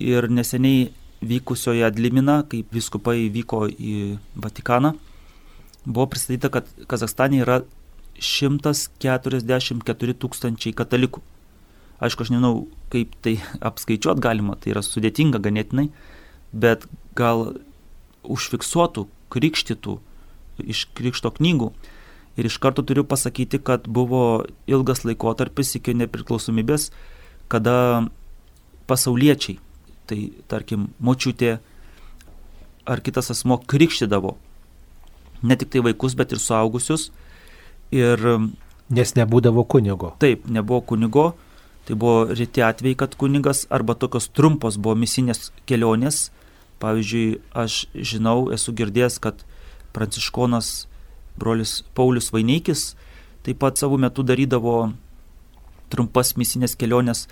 Ir 0.00 0.28
neseniai 0.32 0.90
vykusioje 1.20 1.85
Adlimina, 1.85 2.40
kaip 2.49 2.73
viskupai 2.73 3.28
vyko 3.32 3.66
į 3.68 4.18
Vatikaną, 4.40 4.94
buvo 5.85 6.06
pristatyta, 6.12 6.49
kad 6.49 6.68
Kazakstane 6.88 7.42
yra 7.44 7.61
144 8.20 10.16
tūkstančiai 10.20 10.76
katalikų. 10.76 11.20
Aišku, 12.00 12.25
aš 12.25 12.32
nežinau, 12.32 12.66
kaip 12.92 13.12
tai 13.25 13.38
apskaičiuot 13.70 14.20
galima, 14.20 14.56
tai 14.56 14.73
yra 14.75 14.85
sudėtinga 14.85 15.40
ganėtinai, 15.44 15.88
bet 16.52 16.85
gal 17.16 17.54
užfiksuotų, 18.25 19.06
krikštytų 19.32 19.96
iš 20.60 20.87
krikšto 20.96 21.32
knygų. 21.38 21.70
Ir 22.38 22.46
iš 22.46 22.58
karto 22.62 22.84
turiu 22.87 23.04
pasakyti, 23.04 23.58
kad 23.58 23.88
buvo 23.88 24.44
ilgas 24.70 25.02
laikotarpis 25.04 25.75
iki 25.76 25.96
nepriklausomybės, 25.99 26.90
kada 27.50 28.06
pasauliečiai 28.90 29.58
tai 30.10 30.20
tarkim 30.50 30.88
močiutė 30.99 31.58
ar 32.90 33.02
kitas 33.04 33.30
asmo 33.30 33.60
krikštydavo 33.70 34.37
ne 35.42 35.56
tik 35.56 35.70
tai 35.72 35.84
vaikus, 35.84 36.16
bet 36.16 36.32
ir 36.32 36.40
suaugusius. 36.40 37.10
Ir, 37.90 38.20
Nes 38.90 39.12
nebūdavo 39.14 39.62
kunigo. 39.70 40.14
Taip, 40.18 40.49
nebuvo 40.50 40.80
kunigo. 40.92 41.30
Tai 41.87 41.96
buvo 41.96 42.25
reti 42.34 42.62
atvejai, 42.62 42.96
kad 42.99 43.14
kunigas 43.18 43.64
arba 43.70 43.94
tokios 43.94 44.28
trumpos 44.34 44.78
buvo 44.82 44.96
misinės 44.99 45.52
kelionės. 45.70 46.30
Pavyzdžiui, 46.80 47.40
aš 47.52 47.84
žinau, 47.94 48.49
esu 48.54 48.72
girdėjęs, 48.72 49.18
kad 49.20 49.44
pranciškonas 49.92 50.88
brolis 51.40 51.80
Paulius 51.94 52.30
Vaineikis 52.32 52.94
taip 53.44 53.60
pat 53.60 53.80
savo 53.80 53.99
metu 54.00 54.25
darydavo 54.26 54.92
trumpas 55.92 56.34
misinės 56.37 56.76
keliones. 56.78 57.26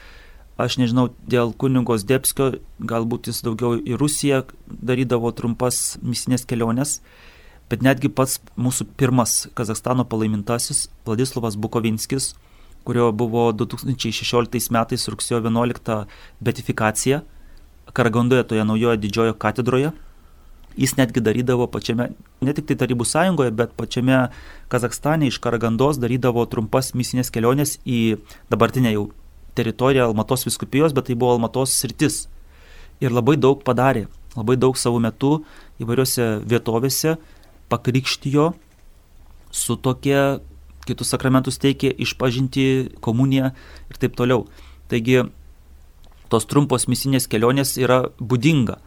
Aš 0.58 0.78
nežinau, 0.80 1.08
dėl 1.30 1.52
kunigos 1.54 2.02
Debskio, 2.08 2.56
galbūt 2.80 3.30
jis 3.30 3.44
daugiau 3.46 3.76
į 3.78 3.98
Rusiją 4.00 4.42
darydavo 4.66 5.30
trumpas 5.36 5.98
misinės 6.02 6.44
keliones, 6.48 6.98
bet 7.70 7.84
netgi 7.86 8.10
pats 8.10 8.40
mūsų 8.58 8.88
pirmas 8.98 9.44
Kazakstano 9.54 10.04
palaimintasis 10.08 10.88
Vladislavas 11.06 11.54
Bukovinskis, 11.60 12.32
kurio 12.88 13.12
buvo 13.12 13.50
2016 13.52 14.72
metais 14.74 15.06
rugsėjo 15.12 15.44
11 15.44 16.00
betifikacija 16.42 17.22
Karagandoje, 17.92 18.44
toje 18.44 18.64
naujoje 18.64 19.00
didžiojo 19.02 19.34
katedroje. 19.34 19.92
Jis 20.78 20.94
netgi 20.94 21.20
darydavo 21.24 21.66
pačiame, 21.66 22.12
ne 22.44 22.52
tik 22.54 22.68
tai 22.68 22.76
Tarybų 22.78 23.06
sąjungoje, 23.08 23.50
bet 23.50 23.72
pačiame 23.74 24.28
Kazakstane 24.70 25.26
iš 25.26 25.40
Karagandos 25.42 25.98
darydavo 25.98 26.44
trumpas 26.46 26.92
misinės 26.94 27.32
keliones 27.34 27.78
į 27.82 28.20
dabartinę 28.52 28.92
jau 28.94 29.08
teritorija 29.58 30.06
Almatos 30.06 30.46
viskupijos, 30.46 30.94
bet 30.94 31.08
tai 31.08 31.16
buvo 31.18 31.34
Almatos 31.34 31.74
sritis. 31.74 32.28
Ir 33.02 33.10
labai 33.14 33.34
daug 33.40 33.64
padarė, 33.66 34.06
labai 34.36 34.54
daug 34.58 34.78
savo 34.78 35.00
metu 35.02 35.40
įvairiose 35.82 36.28
vietovėse 36.46 37.16
pakrikštijo 37.72 38.52
su 39.50 39.76
tokie 39.82 40.38
kitus 40.88 41.10
sakramentus 41.12 41.58
teikė, 41.60 41.90
išpažinti 41.90 42.64
komuniją 43.04 43.52
ir 43.90 44.00
taip 44.00 44.16
toliau. 44.18 44.46
Taigi 44.88 45.24
tos 46.32 46.46
trumpos 46.48 46.86
misinės 46.88 47.28
kelionės 47.30 47.76
yra 47.80 48.04
būdinga. 48.20 48.78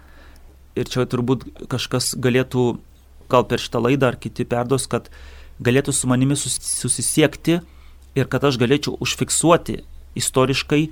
Ir 0.78 0.88
čia 0.88 1.06
turbūt 1.10 1.46
kažkas 1.72 2.14
galėtų, 2.22 2.80
gal 3.32 3.46
per 3.48 3.60
šitą 3.60 3.82
laidą 3.84 4.12
ar 4.12 4.20
kiti 4.22 4.46
perdos, 4.48 4.88
kad 4.88 5.10
galėtų 5.62 5.94
su 5.96 6.08
manimi 6.08 6.38
susisiekti 6.40 7.60
ir 8.16 8.30
kad 8.32 8.44
aš 8.48 8.60
galėčiau 8.62 8.96
užfiksuoti 9.04 9.82
istoriškai, 10.20 10.84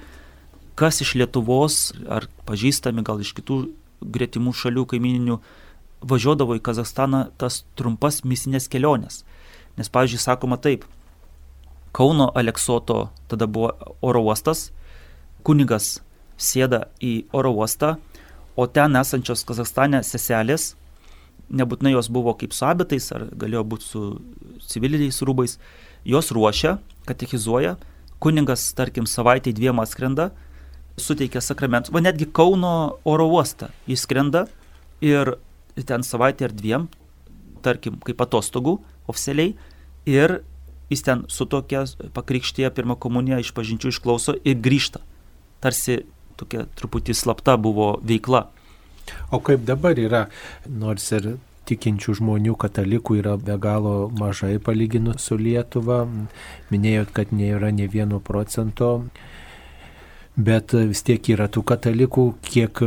kas 0.79 1.01
iš 1.03 1.15
Lietuvos 1.19 1.79
ar 2.07 2.29
pažįstami 2.47 3.03
gal 3.03 3.19
iš 3.23 3.33
kitų 3.35 3.63
gretimų 3.99 4.53
šalių 4.55 4.85
kaimininių 4.93 5.39
važiuodavo 6.07 6.55
į 6.55 6.63
Kazakstaną 6.63 7.25
tas 7.39 7.63
trumpas 7.75 8.21
misinės 8.23 8.69
keliones. 8.71 9.23
Nes, 9.75 9.91
pavyzdžiui, 9.91 10.21
sakoma 10.23 10.59
taip, 10.59 10.85
Kauno 11.91 12.29
Aleksoto 12.37 13.09
tada 13.27 13.47
buvo 13.49 13.73
oro 14.05 14.21
uostas, 14.21 14.69
kunigas 15.43 15.99
sėda 16.39 16.87
į 17.03 17.13
oro 17.35 17.51
uostą, 17.59 17.97
o 18.59 18.65
ten 18.67 18.97
esančios 18.99 19.45
Kazakstane 19.47 20.01
seselės, 20.03 20.73
nebūtinai 21.49 21.93
jos 21.93 22.09
buvo 22.13 22.33
kaip 22.37 22.53
su 22.55 22.65
abitais, 22.67 23.11
ar 23.15 23.27
galėjo 23.31 23.63
būti 23.71 23.87
su 23.87 24.03
civiliniais 24.69 25.21
rūbais, 25.25 25.57
jos 26.07 26.31
ruošia, 26.35 26.77
katechizuoja, 27.09 27.75
kuningas, 28.23 28.67
tarkim, 28.77 29.07
savaitėj 29.09 29.55
dviem 29.57 29.81
atskrenda, 29.81 30.29
suteikia 30.99 31.41
sakramentus, 31.43 31.93
va 31.95 32.03
netgi 32.03 32.27
Kauno 32.35 32.99
oro 33.07 33.29
uostą 33.31 33.69
jis 33.87 34.03
skrenda 34.03 34.47
ir 35.01 35.37
ten 35.87 36.03
savaitę 36.03 36.49
ar 36.49 36.53
dviem, 36.55 36.89
tarkim, 37.63 37.99
kaip 38.03 38.19
atostogų 38.23 38.77
oficialiai, 39.09 39.55
ir 40.09 40.41
jis 40.89 41.03
ten 41.05 41.25
su 41.31 41.45
tokia 41.49 41.85
pakrikštėje 42.15 42.71
pirmą 42.75 42.97
komuniją 42.99 43.39
iš 43.43 43.53
pažinčių 43.55 43.93
išklauso 43.93 44.35
ir 44.43 44.57
grįžta. 44.59 45.01
Tarsi 45.63 46.01
tokia 46.39 46.65
truputį 46.79 47.15
slapta 47.17 47.57
buvo 47.59 47.91
veikla. 48.05 48.47
O 49.33 49.39
kaip 49.43 49.65
dabar 49.65 49.97
yra, 49.99 50.27
nors 50.69 51.09
ir 51.17 51.35
tikinčių 51.69 52.15
žmonių 52.19 52.55
katalikų 52.59 53.19
yra 53.21 53.35
be 53.37 53.57
galo 53.61 54.09
mažai 54.19 54.57
palyginus 54.61 55.27
su 55.29 55.37
Lietuva, 55.37 56.03
minėjot, 56.73 57.13
kad 57.13 57.33
nėra 57.35 57.69
ne 57.75 57.85
vieno 57.89 58.21
procento, 58.21 58.91
bet 60.37 60.73
vis 60.73 61.03
tiek 61.05 61.29
yra 61.35 61.49
tų 61.51 61.65
katalikų, 61.73 62.25
kiek 62.45 62.81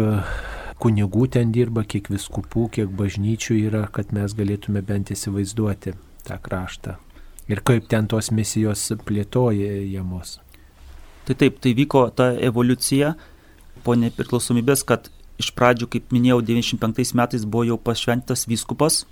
kunigų 0.83 1.29
ten 1.37 1.55
dirba, 1.55 1.85
kiek 1.87 2.11
viskupų, 2.11 2.67
kiek 2.79 2.91
bažnyčių 2.99 3.61
yra, 3.69 3.87
kad 3.95 4.11
mes 4.17 4.35
galėtume 4.35 4.83
bent 4.83 5.15
įsivaizduoti 5.15 5.95
tą 6.27 6.39
kraštą 6.43 6.99
ir 7.51 7.63
kaip 7.67 7.89
ten 7.91 8.09
tos 8.11 8.31
misijos 8.35 8.89
plėtojamos. 9.07 10.39
Tai 11.27 11.35
taip, 11.39 11.61
tai 11.63 11.75
vyko 11.79 12.09
ta 12.17 12.33
evoliucija 12.35 13.13
po 13.85 13.97
nepriklausomybės, 13.99 14.85
kad 14.87 15.11
iš 15.43 15.53
pradžių, 15.57 15.89
kaip 15.93 16.13
minėjau, 16.15 16.41
95 16.47 17.15
metais 17.19 17.45
buvo 17.45 17.67
jau 17.67 17.79
pašventas 17.79 18.47
vyskupas 18.51 19.05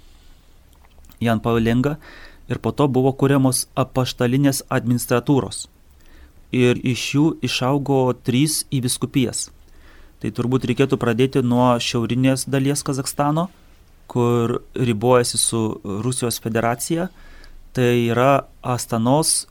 Jan 1.20 1.40
Pavelenga 1.44 1.96
ir 2.50 2.58
po 2.58 2.72
to 2.72 2.88
buvo 2.88 3.12
kuriamos 3.12 3.66
apaštalinės 3.78 4.64
administratūros. 4.72 5.68
Ir 6.50 6.80
iš 6.82 7.06
jų 7.14 7.26
išaugo 7.46 8.02
trys 8.26 8.64
į 8.74 8.82
viskupijas. 8.88 9.48
Tai 10.20 10.32
turbūt 10.34 10.66
reikėtų 10.68 10.98
pradėti 11.00 11.44
nuo 11.46 11.72
šiaurinės 11.80 12.48
dalies 12.50 12.82
Kazakstano, 12.84 13.48
kur 14.10 14.58
ribojasi 14.74 15.38
su 15.38 15.62
Rusijos 15.84 16.40
federacija 16.42 17.08
tai 17.72 18.10
yra 18.10 18.46
Astanos 18.66 19.46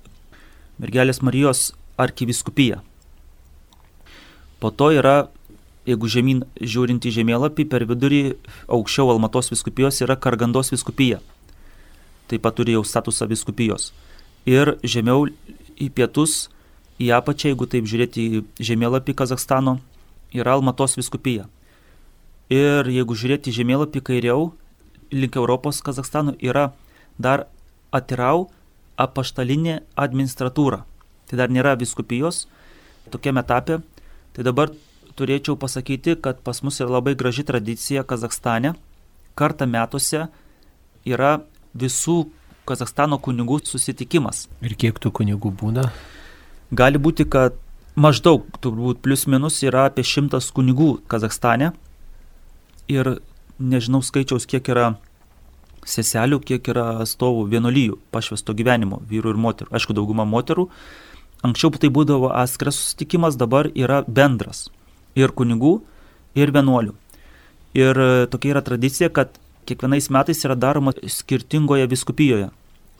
mergelės 0.79 1.21
Marijos 1.23 1.69
arkiviskupija. 1.99 2.81
Po 4.59 4.71
to 4.71 4.91
yra, 4.91 5.29
jeigu 5.87 6.09
žemyn 6.11 6.43
žiūrint 6.59 7.05
į 7.07 7.13
žemėlapį, 7.19 7.65
per 7.71 7.85
vidurį 7.87 8.21
aukščiau 8.67 9.13
Almatos 9.13 9.51
viskupijos 9.53 10.01
yra 10.03 10.19
Kargandos 10.19 10.73
viskupija. 10.73 11.21
Taip 12.29 12.43
pat 12.45 12.57
turi 12.59 12.75
jau 12.75 12.83
statusą 12.85 13.29
viskupijos. 13.29 13.93
Ir 14.45 14.75
žemiau 14.83 15.29
į 15.79 15.87
pietus, 15.95 16.49
į 16.99 17.13
apačią, 17.15 17.53
jeigu 17.53 17.69
taip 17.71 17.87
žiūrėti 17.87 18.25
į 18.27 18.43
žemėlapį 18.69 19.15
Kazakstano, 19.17 19.79
yra 20.35 20.57
Almatos 20.57 20.97
viskupija. 20.99 21.47
Ir 22.51 22.87
jeigu 22.89 23.15
žiūrėti 23.15 23.53
žemėlapį 23.55 24.03
kairiau, 24.11 24.51
link 25.11 25.39
Europos 25.39 25.81
Kazakstano, 25.85 26.35
yra 26.43 26.71
dar 27.17 27.47
atirau 27.95 28.49
apaštalinė 28.99 29.79
administratūra. 29.95 30.83
Tai 31.29 31.37
dar 31.39 31.53
nėra 31.53 31.75
viskupijos 31.79 32.47
tokiame 33.09 33.41
etape. 33.45 33.79
Tai 34.33 34.45
dabar 34.45 34.73
turėčiau 35.19 35.57
pasakyti, 35.59 36.15
kad 36.21 36.41
pas 36.45 36.61
mus 36.63 36.79
yra 36.79 36.99
labai 36.99 37.15
graži 37.19 37.43
tradicija 37.47 38.05
Kazakstane. 38.07 38.75
Kartą 39.39 39.67
metuose 39.69 40.27
yra 41.07 41.39
visų 41.77 42.29
Kazakstano 42.69 43.17
kunigų 43.17 43.63
susitikimas. 43.65 44.45
Ir 44.61 44.75
kiek 44.77 44.99
tų 45.01 45.11
kunigų 45.19 45.51
būna? 45.57 45.87
Gali 46.69 47.01
būti, 47.01 47.25
kad 47.25 47.55
maždaug, 47.97 48.45
turbūt 48.61 49.01
plus 49.01 49.25
minus 49.25 49.57
yra 49.65 49.87
apie 49.89 50.05
šimtas 50.05 50.51
kunigų 50.53 50.99
Kazakstane. 51.09 51.71
Ir 52.89 53.17
nežinau 53.59 54.03
skaičiaus, 54.05 54.45
kiek 54.49 54.69
yra 54.71 54.93
seselių, 55.89 56.39
kiek 56.45 56.69
yra 56.71 56.99
atstovų 57.03 57.47
vienolyjų 57.51 57.99
pašvesto 58.13 58.53
gyvenimo 58.53 59.01
vyrų 59.09 59.33
ir 59.33 59.41
moterų. 59.41 59.73
Aišku, 59.73 59.95
dauguma 59.97 60.25
moterų. 60.29 60.69
Anksčiau 61.45 61.71
tai 61.79 61.89
būdavo 61.93 62.33
atskiras 62.35 62.75
susitikimas, 62.75 63.37
dabar 63.39 63.69
yra 63.71 64.01
bendras. 64.07 64.67
Ir 65.15 65.31
kunigų, 65.31 65.79
ir 66.35 66.51
vienuolių. 66.55 66.95
Ir 67.79 67.99
e, 67.99 68.09
tokia 68.31 68.55
yra 68.55 68.63
tradicija, 68.65 69.09
kad 69.13 69.37
kiekvienais 69.69 70.09
metais 70.11 70.43
yra 70.43 70.57
daroma 70.59 70.91
skirtingoje 70.99 71.87
viskupijoje. 71.87 72.49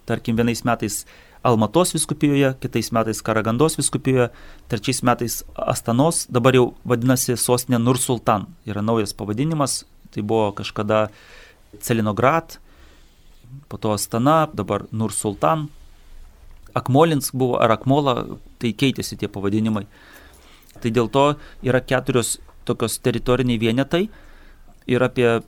Tarkim, 0.10 0.38
vienais 0.40 0.64
metais 0.66 1.04
Almatos 1.44 1.94
viskupijoje, 1.96 2.54
kitais 2.60 2.92
metais 2.92 3.22
Karagandos 3.24 3.78
viskupijoje, 3.80 4.30
trečiais 4.68 5.04
metais 5.08 5.44
Astanos, 5.56 6.26
dabar 6.28 6.56
jau 6.56 6.66
vadinasi 6.84 7.38
sostinė 7.40 7.80
Nursultan. 7.80 8.48
Yra 8.68 8.84
naujas 8.84 9.16
pavadinimas, 9.16 9.84
tai 10.12 10.24
buvo 10.24 10.50
kažkada 10.58 11.08
Celinograd, 11.80 12.58
po 13.68 13.78
to 13.78 13.94
Astana, 13.96 14.50
dabar 14.54 14.86
Nur 14.92 15.16
Sultan, 16.70 16.76
Akmolinsk 16.76 17.34
buvo 17.34 17.60
ar 17.60 17.72
Akmola, 17.72 18.38
tai 18.60 18.74
keitėsi 18.74 19.18
tie 19.18 19.28
pavadinimai. 19.28 19.88
Tai 20.82 20.92
dėl 20.92 21.10
to 21.10 21.36
yra 21.64 21.82
keturios 21.82 22.40
tokios 22.66 23.00
teritoriniai 23.00 23.60
vienetai 23.60 24.10
ir 24.88 25.02
apie 25.04 25.42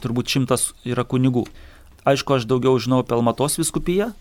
turbūt 0.00 0.28
šimtas 0.28 0.74
yra 0.84 1.04
kunigų. 1.04 1.46
Aišku, 2.06 2.36
aš 2.36 2.46
daugiau 2.46 2.78
žinau 2.78 3.02
apie 3.02 3.14
Almatos 3.16 3.58
viskupiją, 3.58 4.12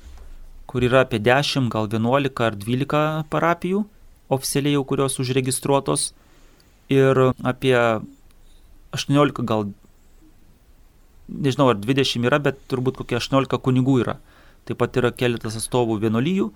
kur 0.65 0.81
yra 0.81 1.05
apie 1.05 1.19
10, 1.19 1.69
gal 1.69 1.87
11 1.87 2.41
ar 2.41 2.55
12 2.55 3.29
parapijų, 3.29 3.85
oficialiai 4.29 4.73
jau 4.73 4.83
kurios 4.83 5.19
užregistruotos, 5.19 6.13
ir 6.89 7.33
apie 7.43 7.77
18 8.91 9.45
gal 9.45 9.69
nežinau 11.29 11.69
ar 11.69 11.77
20 11.77 12.25
yra, 12.25 12.39
bet 12.39 12.57
turbūt 12.69 12.97
kokie 12.97 13.17
18 13.17 13.61
kunigų 13.61 14.01
yra. 14.01 14.17
Taip 14.65 14.79
pat 14.81 14.97
yra 14.97 15.11
keletas 15.13 15.57
atstovų 15.59 15.99
vienolyjų, 16.05 16.47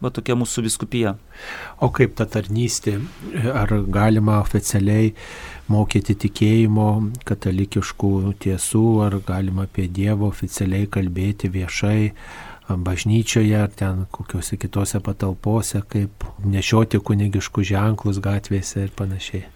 va 0.00 0.10
tokia 0.14 0.36
mūsų 0.38 0.64
viskupija. 0.68 1.16
O 1.82 1.90
kaip 1.94 2.14
ta 2.18 2.26
tarnystė? 2.30 2.98
Ar 3.52 3.72
galima 3.90 4.38
oficialiai 4.40 5.14
mokyti 5.70 6.16
tikėjimo 6.26 6.90
katalikiškų 7.26 8.12
tiesų, 8.44 8.86
ar 9.06 9.18
galima 9.26 9.66
apie 9.66 9.88
Dievą 9.90 10.30
oficialiai 10.30 10.90
kalbėti 10.90 11.50
viešai? 11.52 11.98
bažnyčioje 12.76 13.56
ar 13.62 13.70
ten 13.74 14.06
kokiuose 14.10 14.56
kitose 14.56 15.00
patalpose, 15.00 15.82
kaip 15.88 16.24
nešioti 16.44 17.00
kunigiškus 17.02 17.66
ženklus 17.66 18.20
gatvėse 18.22 18.84
ir 18.86 18.92
panašiai. 18.96 19.46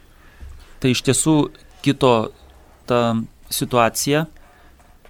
Tai 0.83 0.91
iš 0.91 1.03
tiesų 1.07 1.37
kito 1.85 2.15
ta 2.89 3.01
situacija, 3.55 4.27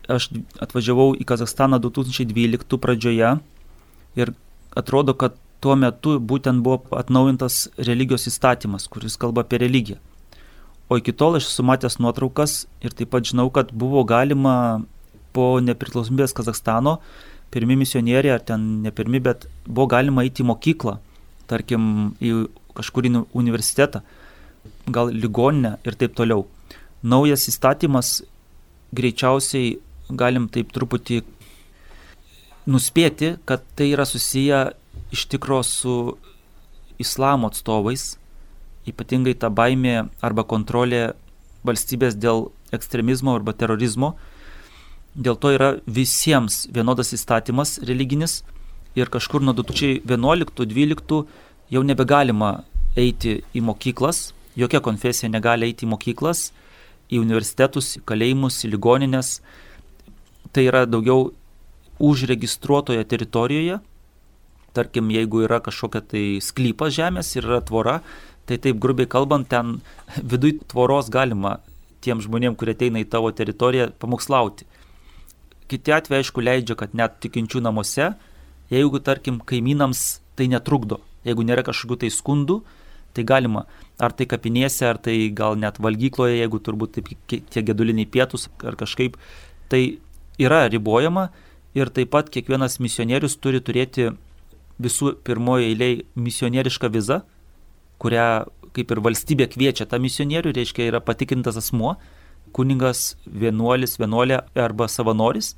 aš 0.08 0.28
atvažiavau 0.62 1.14
į 1.16 1.26
Kazakstaną 1.28 1.80
2012 1.82 2.78
pradžioje 2.80 3.36
ir 4.20 4.32
atrodo, 4.76 5.14
kad 5.14 5.36
tuo 5.64 5.76
metu 5.80 6.18
būtent 6.20 6.60
buvo 6.64 6.82
atnaujintas 6.98 7.68
religijos 7.78 8.28
įstatymas, 8.28 8.88
kuris 8.92 9.16
kalba 9.20 9.44
apie 9.44 9.62
religiją. 9.62 10.00
O 10.92 10.98
iki 11.00 11.14
tol 11.16 11.38
aš 11.38 11.48
esu 11.48 11.64
matęs 11.64 11.96
nuotraukas 12.02 12.64
ir 12.84 12.92
taip 12.92 13.14
pat 13.14 13.24
žinau, 13.24 13.48
kad 13.50 13.72
buvo 13.72 14.04
galima 14.04 14.84
po 15.32 15.56
nepriklausomybės 15.64 16.36
Kazakstano, 16.36 16.98
pirmi 17.54 17.78
misionieriai, 17.80 18.34
ar 18.36 18.44
ten 18.44 18.66
ne 18.84 18.92
pirmi, 18.94 19.22
bet 19.24 19.48
buvo 19.64 19.88
galima 19.94 20.26
eiti 20.26 20.44
į 20.44 20.50
mokyklą, 20.50 20.98
tarkim, 21.50 22.12
į 22.20 22.44
kažkurį 22.76 23.14
universitetą, 23.32 24.02
gal 24.92 25.10
ligoninę 25.14 25.78
ir 25.86 25.96
taip 25.98 26.14
toliau. 26.18 26.44
Naujas 27.04 27.48
įstatymas 27.50 28.18
greičiausiai 28.94 29.78
galim 30.08 30.48
taip 30.48 30.72
truputį 30.74 31.22
nuspėti, 32.66 33.36
kad 33.44 33.64
tai 33.76 33.92
yra 33.92 34.06
susiję 34.08 34.66
iš 35.12 35.26
tikro 35.32 35.62
su 35.62 36.16
islamo 36.98 37.50
atstovais 37.50 38.14
ypatingai 38.88 39.34
ta 39.38 39.50
baimė 39.50 40.08
arba 40.24 40.44
kontrolė 40.44 41.14
valstybės 41.64 42.16
dėl 42.20 42.48
ekstremizmo 42.76 43.34
arba 43.38 43.54
terorizmo. 43.56 44.14
Dėl 45.14 45.38
to 45.40 45.52
yra 45.54 45.74
visiems 45.86 46.64
vienodas 46.74 47.14
įstatymas 47.16 47.78
religinis 47.88 48.42
ir 48.98 49.10
kažkur 49.10 49.42
nuo 49.42 49.54
2011-2012 49.56 51.22
jau 51.74 51.82
nebegalima 51.82 52.50
eiti 52.98 53.40
į 53.54 53.62
mokyklas, 53.64 54.32
jokia 54.58 54.82
konfesija 54.84 55.30
negali 55.30 55.70
eiti 55.70 55.86
į 55.86 55.92
mokyklas, 55.94 56.50
į 57.10 57.20
universitetus, 57.22 57.96
į 57.98 58.04
kalėjimus, 58.06 58.60
į 58.66 58.74
ligoninės. 58.74 59.38
Tai 60.54 60.62
yra 60.68 60.84
daugiau 60.86 61.32
užregistruotoje 61.98 63.04
teritorijoje. 63.10 63.80
Tarkim, 64.74 65.10
jeigu 65.14 65.44
yra 65.46 65.60
kažkokia 65.62 66.02
tai 66.02 66.24
sklypas 66.42 66.94
žemės 66.94 67.30
ir 67.36 67.46
yra 67.46 67.60
tvora, 67.62 68.00
tai 68.46 68.58
taip 68.58 68.78
grubiai 68.82 69.10
kalbant, 69.10 69.48
ten 69.50 69.80
viduj 70.32 70.58
tvoros 70.70 71.10
galima 71.10 71.58
tiem 72.04 72.20
žmonėm, 72.20 72.56
kurie 72.58 72.74
ateina 72.76 73.00
į 73.00 73.08
tavo 73.10 73.30
teritoriją, 73.32 73.88
pamokslauti. 74.02 74.66
Kiti 75.70 75.94
atvejai, 75.96 76.22
aišku, 76.22 76.42
leidžia, 76.44 76.76
kad 76.76 76.92
net 76.94 77.16
tikinčių 77.24 77.62
namuose, 77.64 78.10
jeigu, 78.70 79.00
tarkim, 79.00 79.40
kaimynams 79.40 80.20
tai 80.36 80.50
netrukdo, 80.52 81.00
jeigu 81.24 81.46
nėra 81.46 81.64
kažkokių 81.64 82.02
tai 82.02 82.10
skundų, 82.12 82.58
tai 83.16 83.24
galima, 83.24 83.64
ar 84.02 84.12
tai 84.12 84.26
kapinėse, 84.28 84.84
ar 84.84 84.98
tai 85.00 85.16
gal 85.32 85.56
net 85.56 85.78
valgykloje, 85.80 86.36
jeigu 86.42 86.60
turbūt 86.60 86.98
taip 86.98 87.10
tie 87.30 87.62
geduliniai 87.64 88.10
pietus 88.10 88.50
ar 88.66 88.76
kažkaip, 88.76 89.16
tai 89.72 89.82
yra 90.38 90.64
ribojama 90.68 91.28
ir 91.74 91.90
taip 91.94 92.12
pat 92.14 92.30
kiekvienas 92.30 92.78
misionierius 92.82 93.36
turi 93.42 93.60
turėti 93.62 94.10
visų 94.82 95.14
pirmojo 95.26 95.68
eiliai 95.68 96.02
misionierišką 96.18 96.90
vizą, 96.94 97.22
kurią 98.02 98.44
kaip 98.74 98.90
ir 98.90 99.00
valstybė 99.04 99.46
kviečia 99.52 99.86
tą 99.86 100.00
misionierių, 100.02 100.52
reiškia 100.56 100.88
yra 100.90 101.00
patikrintas 101.00 101.58
asmuo, 101.60 101.94
kuningas, 102.54 103.14
vienuolis, 103.26 103.96
vienuolė 104.00 104.40
arba 104.58 104.88
savanoris, 104.90 105.54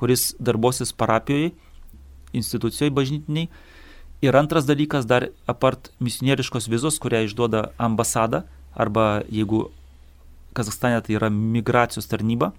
kuris 0.00 0.30
darbosis 0.40 0.92
parapijoje, 0.92 1.52
institucijoje 2.36 2.92
bažnytiniai. 2.96 3.48
Ir 4.20 4.36
antras 4.36 4.66
dalykas 4.68 5.06
dar 5.08 5.30
apart 5.48 5.88
misionieriškos 6.04 6.68
vizos, 6.68 7.00
kurią 7.00 7.24
išduoda 7.24 7.70
ambasada 7.80 8.44
arba 8.76 9.22
jeigu 9.32 9.70
Kazakstane 10.50 10.98
tai 11.06 11.14
yra 11.14 11.28
migracijos 11.30 12.08
tarnyba. 12.10 12.50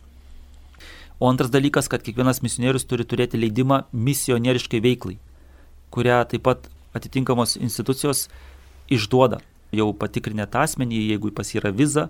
O 1.21 1.29
antras 1.29 1.51
dalykas, 1.53 1.85
kad 1.85 2.01
kiekvienas 2.01 2.39
misionierius 2.41 2.87
turi 2.89 3.05
turėti 3.05 3.37
leidimą 3.37 3.83
misionieriškai 3.93 4.79
veiklai, 4.81 5.19
kurią 5.93 6.23
taip 6.31 6.41
pat 6.47 6.65
atitinkamos 6.97 7.59
institucijos 7.61 8.23
išduoda 8.89 9.37
jau 9.71 9.91
patikrinę 9.93 10.47
tą 10.49 10.63
asmenį, 10.65 11.03
jeigu 11.11 11.29
pas 11.37 11.53
yra 11.53 11.69
viza, 11.69 12.07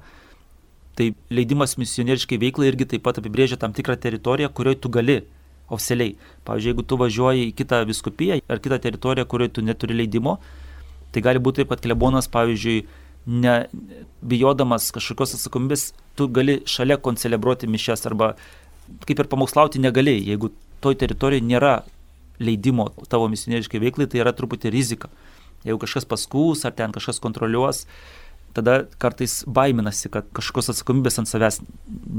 tai 0.96 1.12
leidimas 1.34 1.76
misionieriškai 1.82 2.40
veiklai 2.40 2.72
irgi 2.72 2.88
taip 2.94 3.04
pat 3.04 3.20
apibrėžia 3.20 3.60
tam 3.60 3.76
tikrą 3.76 3.98
teritoriją, 4.00 4.48
kurioje 4.56 4.80
tu 4.86 4.94
gali 4.96 5.20
oficialiai. 5.68 6.16
Pavyzdžiui, 6.48 6.72
jeigu 6.72 6.88
tu 6.88 7.00
važiuoji 7.04 7.46
į 7.50 7.54
kitą 7.60 7.84
viskupiją 7.92 8.40
ar 8.48 8.64
kitą 8.64 8.80
teritoriją, 8.88 9.28
kurioje 9.28 9.58
tu 9.58 9.66
neturi 9.68 10.00
leidimo, 10.00 10.38
tai 11.12 11.24
gali 11.28 11.44
būti 11.44 11.62
taip, 11.62 11.76
kad 11.76 11.84
klebonas, 11.84 12.32
pavyzdžiui, 12.32 12.80
ne, 13.44 13.56
bijodamas 14.24 14.90
kažkokios 14.96 15.36
atsakomybės, 15.38 15.92
tu 16.16 16.28
gali 16.32 16.62
šalia 16.68 16.98
koncelebruoti 16.98 17.70
mišes 17.72 18.08
arba 18.10 18.34
kaip 19.08 19.24
ir 19.24 19.30
pamokslauti 19.32 19.82
negali, 19.82 20.18
jeigu 20.28 20.52
toj 20.82 20.98
teritorijoje 21.02 21.46
nėra 21.46 21.82
leidimo 22.42 22.90
tavo 23.10 23.28
misionieriškai 23.32 23.82
veiklai, 23.82 24.10
tai 24.10 24.24
yra 24.24 24.34
truputį 24.36 24.72
rizika. 24.74 25.12
Jeigu 25.66 25.82
kažkas 25.84 26.08
paskūs 26.10 26.66
ar 26.66 26.74
ten 26.78 26.94
kažkas 26.96 27.22
kontroliuos, 27.22 27.86
tada 28.56 28.82
kartais 29.02 29.42
baiminasi, 29.48 30.10
kad 30.12 30.28
kažkokios 30.36 30.72
atsakomybės 30.74 31.22
ant 31.22 31.30
savęs 31.30 31.62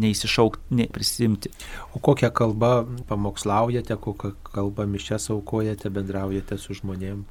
neįsišaukti, 0.02 0.76
neprisimti. 0.78 1.52
O 1.92 2.00
kokią 2.02 2.30
kalbą 2.34 2.72
pamokslaujate, 3.10 3.98
kokią 4.00 4.32
kalbą 4.52 4.86
mišęs 4.88 5.30
aukojate, 5.34 5.90
bendraujate 5.92 6.58
su 6.60 6.78
žmonėm? 6.78 7.24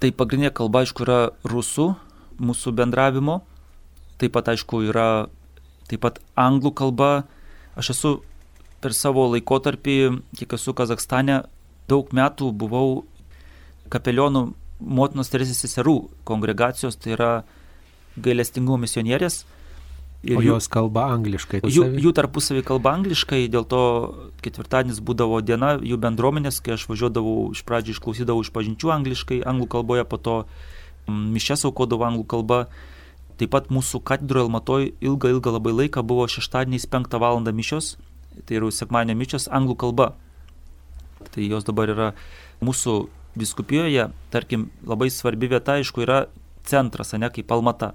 Tai 0.00 0.12
pagrindinė 0.12 0.52
kalba, 0.54 0.84
aišku, 0.84 1.04
yra 1.06 1.20
rusų 1.48 1.90
mūsų 2.40 2.72
bendravimo. 2.76 3.40
Taip 4.20 4.34
pat, 4.36 4.48
aišku, 4.52 4.84
yra 4.88 5.26
taip 5.90 6.02
pat 6.04 6.20
anglų 6.38 6.72
kalba. 6.76 7.10
Aš 7.76 7.92
esu 7.96 8.12
per 8.80 8.94
savo 8.94 9.26
laikotarpį, 9.32 9.98
kiek 10.38 10.56
esu 10.58 10.74
Kazakstane, 10.76 11.42
daug 11.90 12.10
metų 12.14 12.52
buvau 12.52 13.04
kapelionų 13.92 14.48
motinos 14.80 15.30
Teresės 15.32 15.62
seserų 15.64 15.98
kongregacijos, 16.28 16.98
tai 17.00 17.14
yra 17.16 17.30
gailestingumo 18.16 18.82
misionierės. 18.84 19.44
Ir 20.26 20.40
o 20.40 20.42
jos 20.42 20.66
kalba 20.72 21.04
angliškai. 21.14 21.60
Jų, 21.70 21.84
jų 22.02 22.10
tarpusavį 22.16 22.64
kalba 22.66 22.96
angliškai, 22.96 23.44
dėl 23.52 23.66
to 23.68 23.82
ketvirtadienis 24.42 24.98
būdavo 25.04 25.38
diena 25.44 25.76
jų 25.78 25.98
bendruomenės, 26.02 26.58
kai 26.64 26.74
aš 26.74 26.88
važiuodavau 26.90 27.52
iš 27.54 27.62
pradžių 27.68 27.94
išklausydavau 27.94 28.42
iš 28.42 28.50
pažinčių 28.54 28.92
angliškai, 28.96 29.38
anglų 29.46 29.68
kalboje, 29.76 30.06
po 30.08 30.18
to 30.18 30.36
mm, 31.06 31.28
mišes 31.36 31.66
aukodavau 31.68 32.08
anglų 32.08 32.26
kalba. 32.32 32.60
Taip 33.36 33.52
pat 33.52 33.68
mūsų 33.68 34.00
katedroje 34.08 34.48
Almatoj 34.48 34.90
ilgą, 35.04 35.30
ilgą 35.36 35.52
labai 35.58 35.74
laiką 35.82 36.02
buvo 36.02 36.24
šeštadieniais 36.32 36.88
5 36.90 37.20
val. 37.20 37.44
mišios, 37.52 37.94
tai 38.44 38.58
yra 38.58 38.70
sekmanio 38.74 39.16
mišios 39.16 39.48
anglų 39.48 39.76
kalba. 39.80 40.12
Tai 41.32 41.46
jos 41.46 41.64
dabar 41.66 41.90
yra 41.92 42.08
mūsų 42.64 42.96
viskupijoje, 43.36 44.08
tarkim, 44.32 44.70
labai 44.86 45.10
svarbi 45.12 45.48
vieta, 45.50 45.76
aišku, 45.76 46.04
yra 46.04 46.26
centras, 46.66 47.12
ne 47.12 47.30
kaip 47.32 47.52
Almata. 47.52 47.94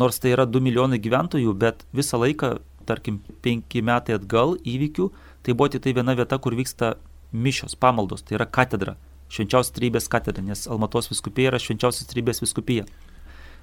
Nors 0.00 0.20
tai 0.22 0.32
yra 0.34 0.46
2 0.48 0.62
milijonai 0.64 1.00
gyventojų, 1.02 1.52
bet 1.60 1.84
visą 1.96 2.20
laiką, 2.20 2.58
tarkim, 2.88 3.20
5 3.44 3.82
metai 3.84 4.16
atgal 4.16 4.56
įvykių, 4.64 5.10
tai 5.44 5.54
buvo 5.54 5.68
tik 5.72 5.84
tai 5.84 5.94
viena 5.96 6.16
vieta, 6.16 6.38
kur 6.38 6.56
vyksta 6.56 6.94
mišios, 7.32 7.76
pamaldos, 7.76 8.24
tai 8.24 8.38
yra 8.38 8.46
katedra, 8.48 8.96
švenčiausios 9.30 9.74
trybės 9.76 10.08
katedra, 10.10 10.42
nes 10.44 10.66
Almatos 10.70 11.10
viskupija 11.12 11.52
yra 11.52 11.60
švenčiausios 11.62 12.08
trybės 12.10 12.42
viskupija. 12.42 12.86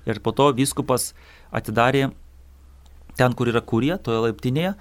Ir 0.08 0.22
po 0.24 0.32
to 0.32 0.52
viskupas 0.56 1.12
atidarė 1.52 2.12
ten, 3.18 3.34
kur 3.34 3.50
yra 3.52 3.64
kurija, 3.66 3.98
toje 4.00 4.22
laiptinėje, 4.28 4.76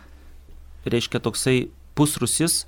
reiškia 0.87 1.21
toksai 1.23 1.69
pusrusis 1.97 2.65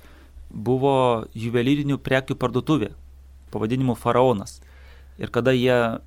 buvo 0.49 1.25
juvelyrinių 1.37 1.99
prekių 2.01 2.35
parduotuvė, 2.39 2.91
pavadinimu 3.53 3.95
faraonas. 3.97 4.59
Ir 5.21 5.31
kada 5.33 5.53
jie, 5.53 5.99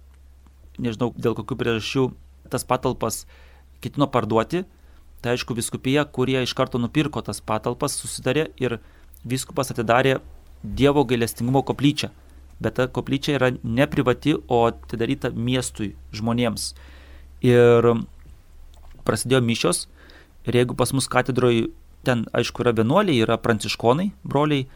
nežinau 0.82 1.12
dėl 1.16 1.36
kokių 1.38 1.58
priežasčių, 1.60 2.06
tas 2.52 2.66
patalpas 2.68 3.24
ketino 3.82 4.08
parduoti, 4.10 4.64
tai 5.22 5.36
aišku 5.36 5.54
viskupija, 5.54 6.04
kurie 6.04 6.40
iš 6.42 6.54
karto 6.58 6.80
nupirko 6.82 7.22
tas 7.22 7.40
patalpas, 7.40 7.94
susidarė 7.98 8.50
ir 8.60 8.80
viskupas 9.24 9.70
atidarė 9.74 10.20
Dievo 10.62 11.02
gailestingumo 11.02 11.64
koplyčią. 11.66 12.12
Bet 12.62 12.76
ta 12.78 12.86
koplyčia 12.86 13.34
yra 13.34 13.48
ne 13.66 13.86
privati, 13.90 14.36
o 14.46 14.60
atidaryta 14.68 15.32
miestui, 15.34 15.96
žmonėms. 16.14 16.68
Ir 17.42 17.88
prasidėjo 19.02 19.40
mišios 19.42 19.88
ir 20.46 20.58
jeigu 20.60 20.76
pas 20.78 20.92
mus 20.94 21.08
katedroje 21.10 21.72
ten, 22.06 22.24
aišku, 22.34 22.64
yra 22.64 22.74
vienuoliai, 22.76 23.22
yra 23.24 23.38
pranciškonai, 23.40 24.10
broliai, 24.26 24.66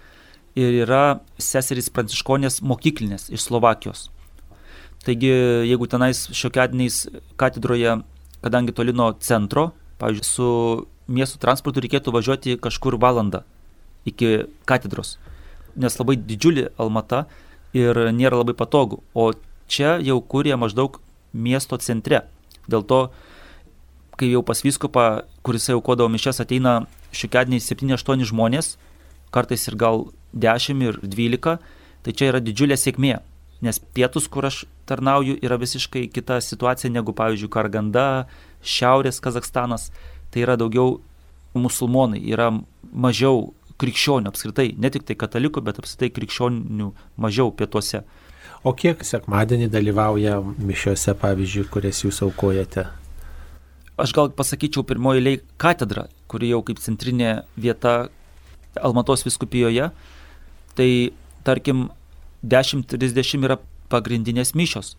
ir 0.57 0.83
yra 0.87 1.21
seserys 1.43 1.91
pranciškonės 1.93 2.63
mokyklinės 2.65 3.29
iš 3.35 3.49
Slovakijos. 3.49 4.09
Taigi, 5.07 5.31
jeigu 5.69 5.87
tenais 5.87 6.25
šiokiadiniais 6.35 7.05
katedroje, 7.39 8.01
kadangi 8.43 8.75
toli 8.75 8.95
nuo 8.97 9.13
centro, 9.23 9.71
pavyzdžiui, 10.01 10.27
su 10.27 10.49
miestų 11.07 11.39
transportu 11.43 11.83
reikėtų 11.85 12.15
važiuoti 12.15 12.57
kažkur 12.63 12.97
valandą 12.99 13.45
iki 14.09 14.47
katedros, 14.67 15.17
nes 15.77 15.99
labai 16.01 16.17
didžiulį 16.19 16.71
Almata 16.83 17.27
ir 17.77 18.09
nėra 18.17 18.41
labai 18.41 18.57
patogu. 18.59 19.03
O 19.15 19.31
čia 19.69 19.97
jau 20.03 20.19
kūrė 20.23 20.57
maždaug 20.59 21.01
miesto 21.37 21.79
centre. 21.79 22.25
Dėl 22.67 22.83
to, 22.83 23.01
kai 24.19 24.33
jau 24.33 24.43
pas 24.47 24.63
viskupą, 24.65 25.27
kuris 25.47 25.69
jau 25.69 25.79
kodavo 25.85 26.11
mišes, 26.11 26.41
ateina 26.43 26.87
šiokiadiniai 27.17 27.63
7-8 27.63 28.27
žmonės, 28.31 28.75
kartais 29.35 29.67
ir 29.69 29.77
gal 29.81 30.07
10 30.37 30.85
ir 30.87 31.01
12, 31.03 31.57
tai 32.05 32.15
čia 32.15 32.31
yra 32.31 32.43
didžiulė 32.45 32.79
sėkmė. 32.79 33.19
Nes 33.65 33.81
pietus, 33.97 34.29
kur 34.29 34.47
aš 34.47 34.65
tarnauju, 34.89 35.39
yra 35.45 35.57
visiškai 35.59 36.07
kita 36.13 36.39
situacija 36.45 36.93
negu, 36.93 37.15
pavyzdžiui, 37.17 37.51
Karganda, 37.53 38.27
Šiaurės 38.61 39.23
Kazakstanas. 39.25 39.89
Tai 40.31 40.43
yra 40.45 40.59
daugiau 40.61 40.99
musulmonai, 41.57 42.21
yra 42.21 42.51
mažiau 42.93 43.55
krikščionių 43.81 44.31
apskritai, 44.33 44.71
ne 44.77 44.91
tik 44.93 45.07
tai 45.09 45.17
katalikų, 45.19 45.63
bet 45.65 45.81
apskritai 45.81 46.13
krikščionių 46.17 46.93
mažiau 47.21 47.53
pietuose. 47.57 48.05
O 48.67 48.73
kiek 48.77 49.03
sekmadienį 49.05 49.69
dalyvauja 49.73 50.39
mišiuose, 50.43 51.17
pavyzdžiui, 51.21 51.67
kurias 51.73 52.03
jūs 52.05 52.23
aukojate? 52.27 52.87
Aš 53.97 54.13
gal 54.13 54.29
pasakyčiau 54.29 54.85
pirmoji 54.85 55.23
eilė 55.23 55.39
katedra, 55.57 56.05
kuri 56.29 56.51
jau 56.51 56.61
kaip 56.61 56.81
centrinė 56.85 57.47
vieta 57.57 58.11
Almatos 58.77 59.25
viskupijoje, 59.25 59.89
tai 60.77 60.89
tarkim 61.49 61.87
10.30 62.45 63.47
yra 63.49 63.57
pagrindinės 63.89 64.53
mišios. 64.53 64.99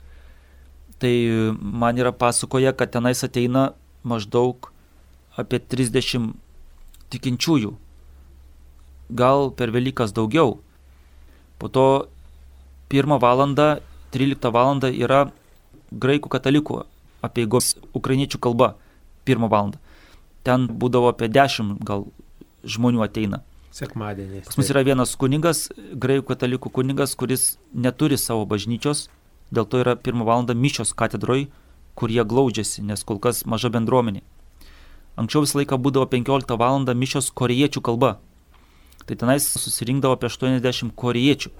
Tai 0.97 1.13
man 1.61 2.01
yra 2.01 2.09
pasakoja, 2.09 2.73
kad 2.73 2.89
tenais 2.95 3.21
ateina 3.21 3.67
maždaug 4.01 4.71
apie 5.37 5.59
30 5.61 6.33
tikinčiųjų. 7.13 7.75
Gal 9.13 9.51
per 9.53 9.69
Velykas 9.71 10.09
daugiau. 10.09 10.57
Po 11.61 11.69
to 11.69 12.07
1 12.89 13.21
val. 13.21 13.45
13 14.17 14.51
val. 14.57 14.81
yra 14.89 15.21
graikų 15.93 16.33
katalikų 16.33 16.81
apieigos 17.21 17.75
ukrainiečių 17.93 18.41
kalba 18.41 18.73
1 19.27 19.49
val. 19.51 19.73
Ten 20.47 20.67
būdavo 20.67 21.11
apie 21.11 21.27
10 21.27 21.83
gal 21.83 22.07
žmonių 22.63 23.03
ateina. 23.03 23.43
Sekmadieniais. 23.71 24.47
Pas 24.47 24.57
mus 24.57 24.71
yra 24.71 24.81
vienas 24.87 25.13
kunigas, 25.19 25.67
graikų 25.77 26.31
katalikų 26.31 26.71
kunigas, 26.73 27.13
kuris 27.19 27.57
neturi 27.73 28.17
savo 28.17 28.47
bažnyčios, 28.49 29.07
dėl 29.51 29.67
to 29.69 29.83
yra 29.83 29.97
1 29.99 30.23
val. 30.25 30.47
mišios 30.55 30.95
katedroj, 30.95 31.47
kur 31.95 32.09
jie 32.09 32.23
glaudžiasi, 32.23 32.81
nes 32.81 33.03
kol 33.03 33.19
kas 33.19 33.45
maža 33.45 33.69
bendruomenė. 33.69 34.23
Anksčiau 35.17 35.43
visą 35.45 35.59
laiką 35.59 35.77
būdavo 35.77 36.07
15 36.09 36.57
val. 36.57 36.85
mišios 36.95 37.29
koriečių 37.31 37.81
kalba. 37.81 38.19
Tai 39.05 39.15
tenais 39.15 39.43
susirinkdavo 39.43 40.13
apie 40.13 40.27
80 40.29 40.91
koriečių 40.95 41.51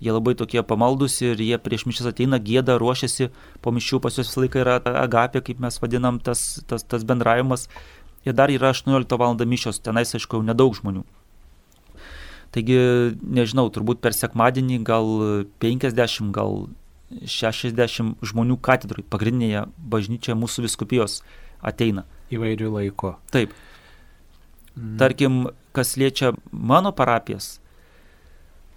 jie 0.00 0.12
labai 0.12 0.34
tokie 0.34 0.62
pamaldus 0.64 1.20
ir 1.22 1.40
jie 1.40 1.58
prieš 1.60 1.86
mišęs 1.88 2.10
ateina, 2.10 2.40
gėda, 2.40 2.78
ruošiasi, 2.80 3.30
po 3.60 3.72
mišių 3.76 4.00
pas 4.00 4.16
juos 4.16 4.30
visą 4.30 4.44
laiką 4.44 4.62
yra 4.64 4.78
agapė, 5.04 5.44
kaip 5.44 5.60
mes 5.60 5.80
vadinam, 5.82 6.20
tas, 6.20 6.60
tas, 6.66 6.84
tas 6.84 7.04
bendravimas. 7.04 7.68
Ir 8.24 8.36
dar 8.36 8.52
yra 8.52 8.72
18 8.74 9.16
val. 9.20 9.36
mišios, 9.46 9.80
tenais 9.80 10.14
aišku 10.14 10.40
jau 10.40 10.44
nedaug 10.44 10.76
žmonių. 10.76 11.04
Taigi, 12.50 12.80
nežinau, 13.22 13.68
turbūt 13.70 14.00
per 14.02 14.12
sekmadienį 14.16 14.80
gal 14.84 15.06
50, 15.62 16.32
gal 16.34 16.66
60 17.10 18.24
žmonių 18.26 18.56
katedrui, 18.58 19.04
pagrindinėje 19.06 19.66
bažnyčioje 19.78 20.36
mūsų 20.38 20.66
viskupijos 20.66 21.20
ateina. 21.62 22.04
Įvairių 22.34 22.72
laiko. 22.74 23.16
Taip. 23.34 23.54
Mm. 24.74 24.96
Tarkim, 24.98 25.38
kas 25.76 25.96
liečia 26.00 26.32
mano 26.50 26.92
parapijas, 26.96 27.58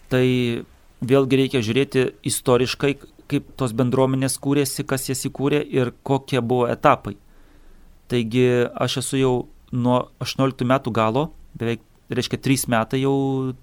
tai 0.09 0.63
vėlgi 1.07 1.39
reikia 1.39 1.61
žiūrėti 1.65 2.05
istoriškai, 2.29 2.93
kaip 3.31 3.53
tos 3.59 3.73
bendruomenės 3.75 4.37
kūrėsi, 4.43 4.85
kas 4.87 5.07
jas 5.09 5.23
įkūrė 5.27 5.61
ir 5.63 5.93
kokie 6.05 6.41
buvo 6.41 6.67
etapai. 6.71 7.15
Taigi 8.11 8.45
aš 8.73 8.99
esu 9.03 9.21
jau 9.21 9.33
nuo 9.73 10.03
18 10.23 10.67
metų 10.69 10.93
galo, 10.93 11.29
beveik, 11.57 11.81
reiškia 12.13 12.39
3 12.45 12.67
metai 12.69 13.01
jau 13.01 13.15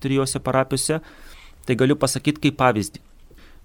trijose 0.02 0.40
parapijose, 0.42 1.00
tai 1.66 1.76
galiu 1.78 1.96
pasakyti 2.00 2.48
kaip 2.48 2.58
pavyzdį. 2.58 3.02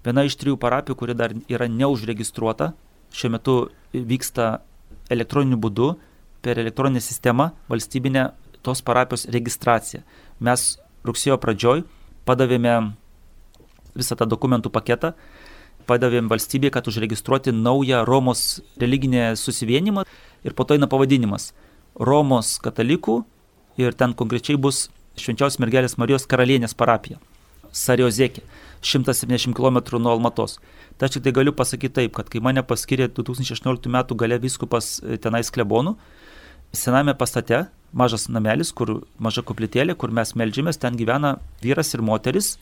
Viena 0.06 0.22
iš 0.26 0.36
trijų 0.38 0.58
parapijų, 0.62 0.98
kuri 1.00 1.16
dar 1.18 1.34
yra 1.50 1.66
neužregistruota, 1.66 2.74
šiuo 3.10 3.32
metu 3.34 3.56
vyksta 3.92 4.60
elektroniniu 5.10 5.58
būdu 5.58 5.94
per 6.44 6.60
elektroninę 6.62 7.02
sistemą 7.02 7.50
valstybinę 7.70 8.28
tos 8.62 8.82
parapijos 8.86 9.26
registraciją. 9.34 10.04
Mes 10.38 10.76
rugsėjo 11.06 11.38
pradžioj 11.42 11.82
padavėme 12.26 12.76
visą 13.96 14.16
tą 14.18 14.28
dokumentų 14.28 14.72
paketą, 14.74 15.12
padavėm 15.86 16.28
valstybėje, 16.30 16.74
kad 16.74 16.88
užregistruoti 16.90 17.54
naują 17.54 18.04
Romos 18.04 18.60
religinę 18.80 19.34
susivienimą 19.36 20.04
ir 20.44 20.54
po 20.54 20.64
to 20.64 20.76
eina 20.76 20.88
pavadinimas 20.90 21.52
Romos 21.96 22.56
katalikų 22.62 23.22
ir 23.80 23.96
ten 23.96 24.14
konkrečiai 24.14 24.58
bus 24.60 24.86
Švenčiausios 25.16 25.60
mergelės 25.62 25.96
Marijos 25.96 26.26
karalienės 26.28 26.74
parapija. 26.76 27.16
Sariozekė, 27.72 28.42
170 28.84 29.56
km 29.56 29.78
nuo 29.98 30.12
Almatos. 30.12 30.58
Tačiau 31.00 31.22
tai 31.24 31.32
galiu 31.32 31.52
pasakyti 31.56 31.94
taip, 31.94 32.14
kad 32.16 32.28
kai 32.32 32.40
mane 32.44 32.62
paskirė 32.64 33.08
2016 33.12 33.88
m. 33.88 33.98
gale 34.16 34.38
viskupas 34.40 34.98
e, 35.00 35.16
tenais 35.20 35.50
klebonų, 35.52 35.96
sename 36.72 37.14
pastate, 37.16 37.66
mažas 37.92 38.28
namelis, 38.28 38.72
kur 38.72 39.02
maža 39.18 39.44
koplytėlė, 39.44 39.96
kur 39.96 40.12
mes 40.12 40.34
melžiamės, 40.36 40.80
ten 40.80 40.96
gyvena 40.96 41.36
vyras 41.64 41.94
ir 41.94 42.04
moteris, 42.04 42.56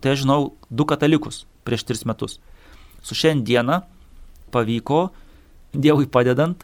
tai 0.00 0.14
aš 0.14 0.24
žinau 0.24 0.54
du 0.70 0.86
katalikus 0.88 1.44
prieš 1.64 1.84
tris 1.88 2.04
metus. 2.08 2.38
Su 3.02 3.16
šiandieną 3.18 3.82
pavyko, 4.54 5.10
Dievui 5.74 6.06
padedant, 6.06 6.60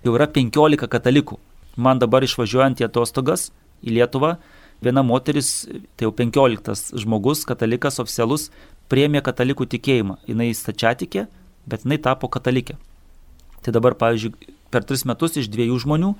jau 0.00 0.14
yra 0.16 0.24
15 0.32 0.88
katalikų. 0.88 1.36
Man 1.76 2.00
dabar 2.00 2.24
išvažiuojant 2.24 2.80
į 2.80 2.86
atostogas 2.86 3.50
į 3.84 3.98
Lietuvą, 3.98 4.38
viena 4.80 5.02
moteris, 5.04 5.66
tai 5.96 6.08
jau 6.08 6.12
15 6.16 6.96
žmogus, 7.02 7.44
katalikas 7.48 8.00
oficialus, 8.00 8.48
priemė 8.88 9.20
katalikų 9.24 9.66
tikėjimą. 9.74 10.16
Jis 10.24 10.62
stačiatikė, 10.64 11.26
bet 11.68 11.84
jinai 11.84 12.00
tapo 12.00 12.30
katalikė. 12.32 12.78
Tai 13.60 13.74
dabar, 13.76 13.96
pavyzdžiui, 13.98 14.54
per 14.70 14.86
tris 14.88 15.04
metus 15.08 15.36
iš 15.36 15.50
dviejų 15.52 15.82
žmonių, 15.84 16.14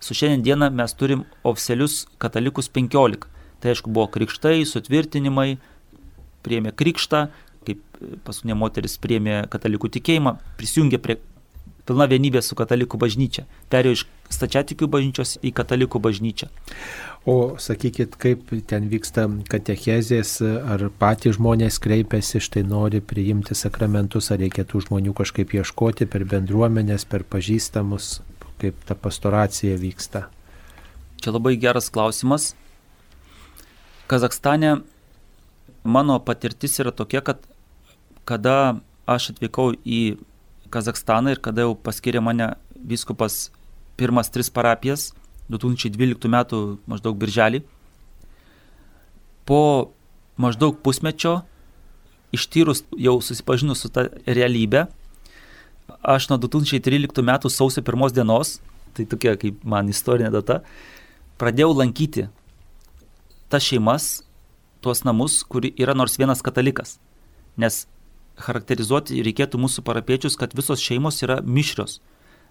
su 0.00 0.14
šiandieną 0.14 0.70
mes 0.74 0.94
turim 0.98 1.24
oficialius 1.46 2.06
katalikus 2.22 2.68
15. 2.68 3.26
Tai 3.58 3.72
aišku, 3.72 3.90
buvo 3.90 4.06
krikštai, 4.14 4.60
sutvirtinimai, 4.68 5.56
priėmė 6.48 6.74
krikštą, 6.76 7.26
kaip 7.68 8.02
paskutinė 8.26 8.56
moteris 8.58 8.96
priėmė 9.02 9.42
katalikų 9.52 9.92
tikėjimą, 9.98 10.38
prisijungė 10.58 11.00
prie 11.04 11.20
pilna 11.88 12.04
vienybė 12.08 12.42
su 12.44 12.56
katalikų 12.58 13.00
bažnyčia, 13.00 13.46
perėjo 13.72 13.96
iš 13.96 14.04
stačiatikių 14.34 14.88
bažnyčios 14.92 15.36
į 15.40 15.54
katalikų 15.56 16.00
bažnyčią. 16.04 16.50
O 17.28 17.56
sakykit, 17.60 18.16
kaip 18.20 18.52
ten 18.68 18.88
vyksta 18.92 19.24
katechezės, 19.52 20.38
ar 20.44 20.84
patys 21.00 21.38
žmonės 21.38 21.80
kreipiasi, 21.84 22.42
štai 22.44 22.64
nori 22.68 23.00
priimti 23.04 23.56
sakramentus, 23.56 24.30
ar 24.32 24.40
reikėtų 24.44 24.84
žmonių 24.86 25.16
kažkaip 25.16 25.54
ieškoti 25.56 26.08
per 26.12 26.26
bendruomenės, 26.28 27.08
per 27.08 27.24
pažįstamus, 27.24 28.18
kaip 28.60 28.84
ta 28.88 28.96
pastoracija 28.96 29.80
vyksta? 29.80 30.26
Čia 31.18 31.34
labai 31.34 31.56
geras 31.60 31.88
klausimas. 31.92 32.52
Kazakstane 34.08 34.78
mano 35.88 36.18
patirtis 36.20 36.78
yra 36.82 36.92
tokia, 36.92 37.22
kad 37.24 37.40
kada 38.28 38.78
aš 39.08 39.32
atvykau 39.34 39.72
į 39.84 40.18
Kazakstaną 40.68 41.32
ir 41.32 41.38
kada 41.40 41.64
jau 41.64 41.72
paskiria 41.72 42.20
mane 42.20 42.50
viskupas 42.76 43.48
pirmas 43.96 44.28
tris 44.28 44.50
parapijas 44.52 45.14
2012 45.48 46.28
metų 46.28 46.58
maždaug 46.84 47.16
birželį, 47.16 47.62
po 49.48 49.60
maždaug 50.36 50.76
pusmečio 50.84 51.38
ištyrus 52.36 52.84
jau 53.00 53.16
susipažinus 53.24 53.80
su 53.80 53.88
ta 53.88 54.06
realybė, 54.28 54.84
aš 56.04 56.28
nuo 56.28 56.36
2013 56.44 57.24
metų 57.24 57.48
sausio 57.48 57.82
pirmos 57.84 58.12
dienos, 58.12 58.58
tai 58.92 59.08
tokia 59.08 59.38
kaip 59.40 59.64
man 59.64 59.88
istorinė 59.88 60.30
data, 60.36 60.60
pradėjau 61.40 61.72
lankyti 61.80 62.28
tas 63.48 63.64
šeimas, 63.64 64.18
tuos 64.88 65.04
namus, 65.04 65.42
kur 65.44 65.68
yra 65.68 65.92
nors 65.92 66.16
vienas 66.16 66.40
katalikas. 66.40 66.96
Nes 67.60 67.84
charakterizuoti 68.40 69.20
reikėtų 69.26 69.60
mūsų 69.60 69.84
parapiečius, 69.84 70.38
kad 70.40 70.54
visos 70.56 70.80
šeimos 70.80 71.20
yra 71.26 71.42
mišrios. 71.44 71.98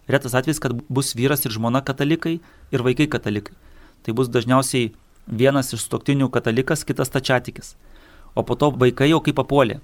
Retas 0.07 0.35
atvejis, 0.37 0.61
kad 0.61 0.75
bus 0.87 1.15
vyras 1.17 1.45
ir 1.47 1.55
žmona 1.55 1.81
katalikai 1.81 2.37
ir 2.71 2.83
vaikai 2.85 3.09
katalikai. 3.11 3.55
Tai 4.05 4.13
bus 4.15 4.29
dažniausiai 4.31 4.91
vienas 5.27 5.73
iš 5.75 5.87
stoktinių 5.87 6.29
katalikas, 6.31 6.85
kitas 6.87 7.11
tačiatikis. 7.11 7.73
O 8.37 8.43
po 8.45 8.55
to 8.55 8.69
vaikai 8.71 9.09
jau 9.09 9.19
kaip 9.23 9.39
papuolė. 9.39 9.79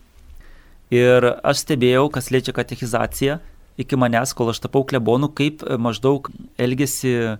Ir 0.94 1.26
aš 1.42 1.64
stebėjau, 1.64 2.06
kas 2.14 2.30
liečia 2.30 2.54
katechizaciją 2.54 3.40
iki 3.82 3.98
manęs, 3.98 4.36
kol 4.38 4.52
aš 4.54 4.62
tapau 4.62 4.86
klebonu, 4.86 5.32
kaip 5.34 5.66
maždaug 5.82 6.30
elgesi 6.62 7.40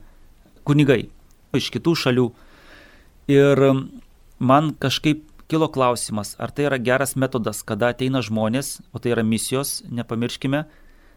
kunigai 0.66 1.06
iš 1.54 1.70
kitų 1.76 1.94
šalių. 2.02 2.32
Ir 3.32 3.62
man 4.44 4.74
kažkaip 4.80 5.24
kilo 5.48 5.68
klausimas, 5.68 6.36
ar 6.40 6.52
tai 6.52 6.68
yra 6.68 6.80
geras 6.80 7.16
metodas, 7.20 7.62
kada 7.64 7.92
ateina 7.94 8.24
žmonės, 8.26 8.80
o 8.94 9.00
tai 9.00 9.14
yra 9.16 9.24
misijos, 9.24 9.82
nepamirškime. 9.92 10.64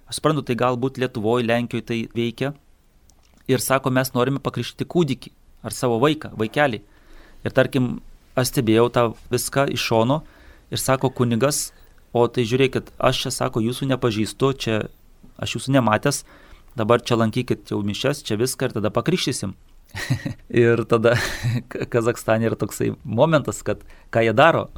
Aš 0.07 0.19
suprantu, 0.19 0.45
tai 0.47 0.57
galbūt 0.59 1.01
Lietuvoje, 1.03 1.47
Lenkijoje 1.47 1.87
tai 1.87 1.99
veikia. 2.15 2.53
Ir 3.51 3.63
sako, 3.63 3.91
mes 3.95 4.13
norime 4.15 4.43
pakrišti 4.43 4.87
kūdikį 4.87 5.33
ar 5.67 5.75
savo 5.75 5.99
vaiką, 6.03 6.33
vaikelį. 6.39 6.83
Ir 7.47 7.55
tarkim, 7.55 8.01
aš 8.39 8.53
stebėjau 8.53 8.87
tą 8.95 9.05
viską 9.33 9.67
iš 9.75 9.83
šono 9.91 10.21
ir 10.71 10.83
sako 10.83 11.11
kunigas, 11.11 11.71
o 12.15 12.27
tai 12.31 12.47
žiūrėkit, 12.49 12.93
aš 12.99 13.27
čia 13.27 13.33
sako, 13.35 13.63
jūsų 13.65 13.91
nepažįstu, 13.93 14.53
čia 14.63 14.77
aš 15.43 15.59
jūsų 15.59 15.77
nematęs, 15.79 16.25
dabar 16.79 17.03
čia 17.03 17.19
lankykit 17.19 17.73
jau 17.73 17.83
mišes, 17.87 18.23
čia 18.27 18.39
viską 18.41 18.69
ir 18.69 18.77
tada 18.79 18.93
pakryšysim. 18.95 19.55
ir 20.65 20.85
tada 20.91 21.17
Kazakstane 21.93 22.49
yra 22.49 22.59
toksai 22.59 22.93
momentas, 23.05 23.63
kad 23.67 23.83
ką 24.15 24.25
jie 24.27 24.35
daro. 24.37 24.69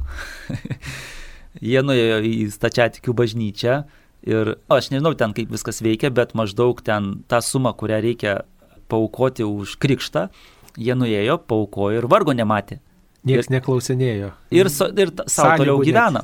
jie 1.71 1.81
nuėjo 1.85 2.21
į 2.25 2.35
stačiatikių 2.53 3.15
bažnyčią 3.17 3.81
ir 4.29 4.55
aš 4.71 4.91
nežinau 4.93 5.15
ten 5.17 5.33
kaip 5.35 5.51
viskas 5.53 5.81
veikia, 5.85 6.11
bet 6.13 6.35
maždaug 6.37 6.81
ten 6.85 7.23
tą 7.31 7.41
sumą, 7.43 7.73
kurią 7.77 8.01
reikia 8.03 8.35
paukoti 8.89 9.45
už 9.45 9.77
krikštą, 9.81 10.27
jie 10.79 10.95
nuėjo, 10.97 11.39
paukojo 11.49 12.01
ir 12.01 12.09
vargo 12.09 12.35
nematė. 12.35 12.79
Niekas 13.27 13.49
neklausinėjo. 13.51 14.33
Ir, 14.55 14.69
ir 14.69 15.15
savo 15.27 15.55
toliau 15.59 15.81
gyvena. 15.83 16.23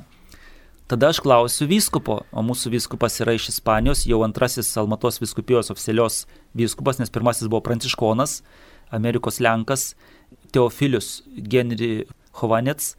Tada 0.86 1.10
aš 1.10 1.18
klausiu 1.26 1.66
vyskupo, 1.66 2.20
o 2.30 2.42
mūsų 2.46 2.70
vyskupas 2.76 3.18
yra 3.24 3.34
iš 3.34 3.50
Ispanijos, 3.56 4.04
jau 4.06 4.20
antrasis 4.22 4.70
Almatos 4.78 5.18
viskupijos 5.18 5.72
oficialios 5.74 6.28
vyskupas, 6.54 7.00
nes 7.02 7.10
pirmasis 7.10 7.50
buvo 7.50 7.64
pranciškonas, 7.66 8.44
Amerikos 8.94 9.42
Lenkas, 9.44 9.94
Teofilius 10.54 11.24
Genri 11.36 12.06
Hovanets, 12.40 12.96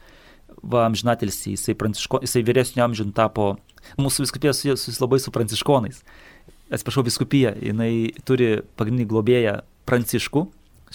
va 0.62 0.86
amžinatelis, 0.88 1.42
jisai, 1.52 1.76
jisai 2.24 2.44
vyresnio 2.46 2.84
amžių 2.86 3.10
tapo, 3.16 3.54
mūsų 4.00 4.26
viskupijos 4.26 4.62
susijęs 4.62 5.02
labai 5.02 5.20
su 5.22 5.32
pranciškonais. 5.34 6.02
Atsiprašau, 6.72 7.04
viskupija, 7.06 7.54
jinai 7.62 8.10
turi 8.26 8.56
pagrindinį 8.78 9.10
globėją 9.10 9.58
pranciškų 9.86 10.46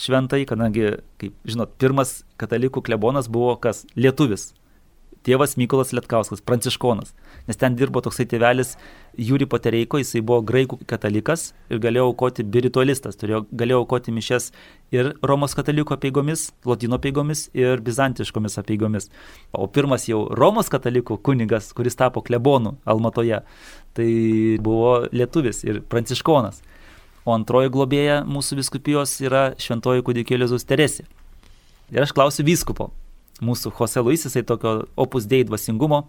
šventai, 0.02 0.44
kadangi, 0.50 0.98
kaip 1.22 1.36
žinot, 1.48 1.78
pirmas 1.80 2.22
katalikų 2.42 2.84
klebonas 2.84 3.30
buvo 3.32 3.56
kas? 3.62 3.86
Lietuvis 3.96 4.52
tėvas 5.26 5.56
Mykolas 5.60 5.92
Lietkauskas, 5.94 6.42
pranciškonas, 6.46 7.14
nes 7.48 7.60
ten 7.60 7.76
dirbo 7.78 8.02
toksai 8.04 8.26
tėvelis 8.30 8.76
Jūri 9.20 9.46
Potereiko, 9.50 10.00
jisai 10.00 10.22
buvo 10.24 10.40
graikų 10.48 10.80
katalikas 10.88 11.52
ir 11.70 11.82
galėjo 11.84 12.08
aukoti 12.10 12.46
biritualistas, 12.48 13.18
turėjo, 13.20 13.44
galėjo 13.52 13.82
aukoti 13.84 14.14
mišes 14.16 14.50
ir 14.96 15.12
Romos 15.26 15.56
katalikų 15.58 15.98
apieigomis, 15.98 16.48
Lotino 16.66 16.98
apieigomis 17.00 17.50
ir 17.58 17.84
bizantiškomis 17.84 18.58
apieigomis. 18.62 19.10
O 19.52 19.68
pirmas 19.68 20.08
jau 20.08 20.24
Romos 20.38 20.72
katalikų 20.72 21.20
kunigas, 21.26 21.74
kuris 21.76 22.00
tapo 22.00 22.24
klebonu 22.24 22.78
Almatoje, 22.86 23.44
tai 23.98 24.12
buvo 24.64 25.02
lietuvis 25.12 25.66
ir 25.68 25.82
pranciškonas. 25.92 26.64
O 27.28 27.36
antroji 27.36 27.70
globėja 27.70 28.22
mūsų 28.26 28.58
viskupijos 28.64 29.20
yra 29.22 29.52
šventoji 29.62 30.08
kūdikėlė 30.08 30.48
Zus 30.50 30.66
Teresė. 30.66 31.06
Ir 31.92 32.02
aš 32.06 32.14
klausiu 32.16 32.46
vyskupo, 32.48 32.88
mūsų 33.42 33.74
Jose 33.78 34.04
Luis, 34.06 34.26
jisai 34.26 34.44
tokio 34.48 34.82
opus 35.00 35.28
dei 35.30 35.46
dvasingumo. 35.48 36.06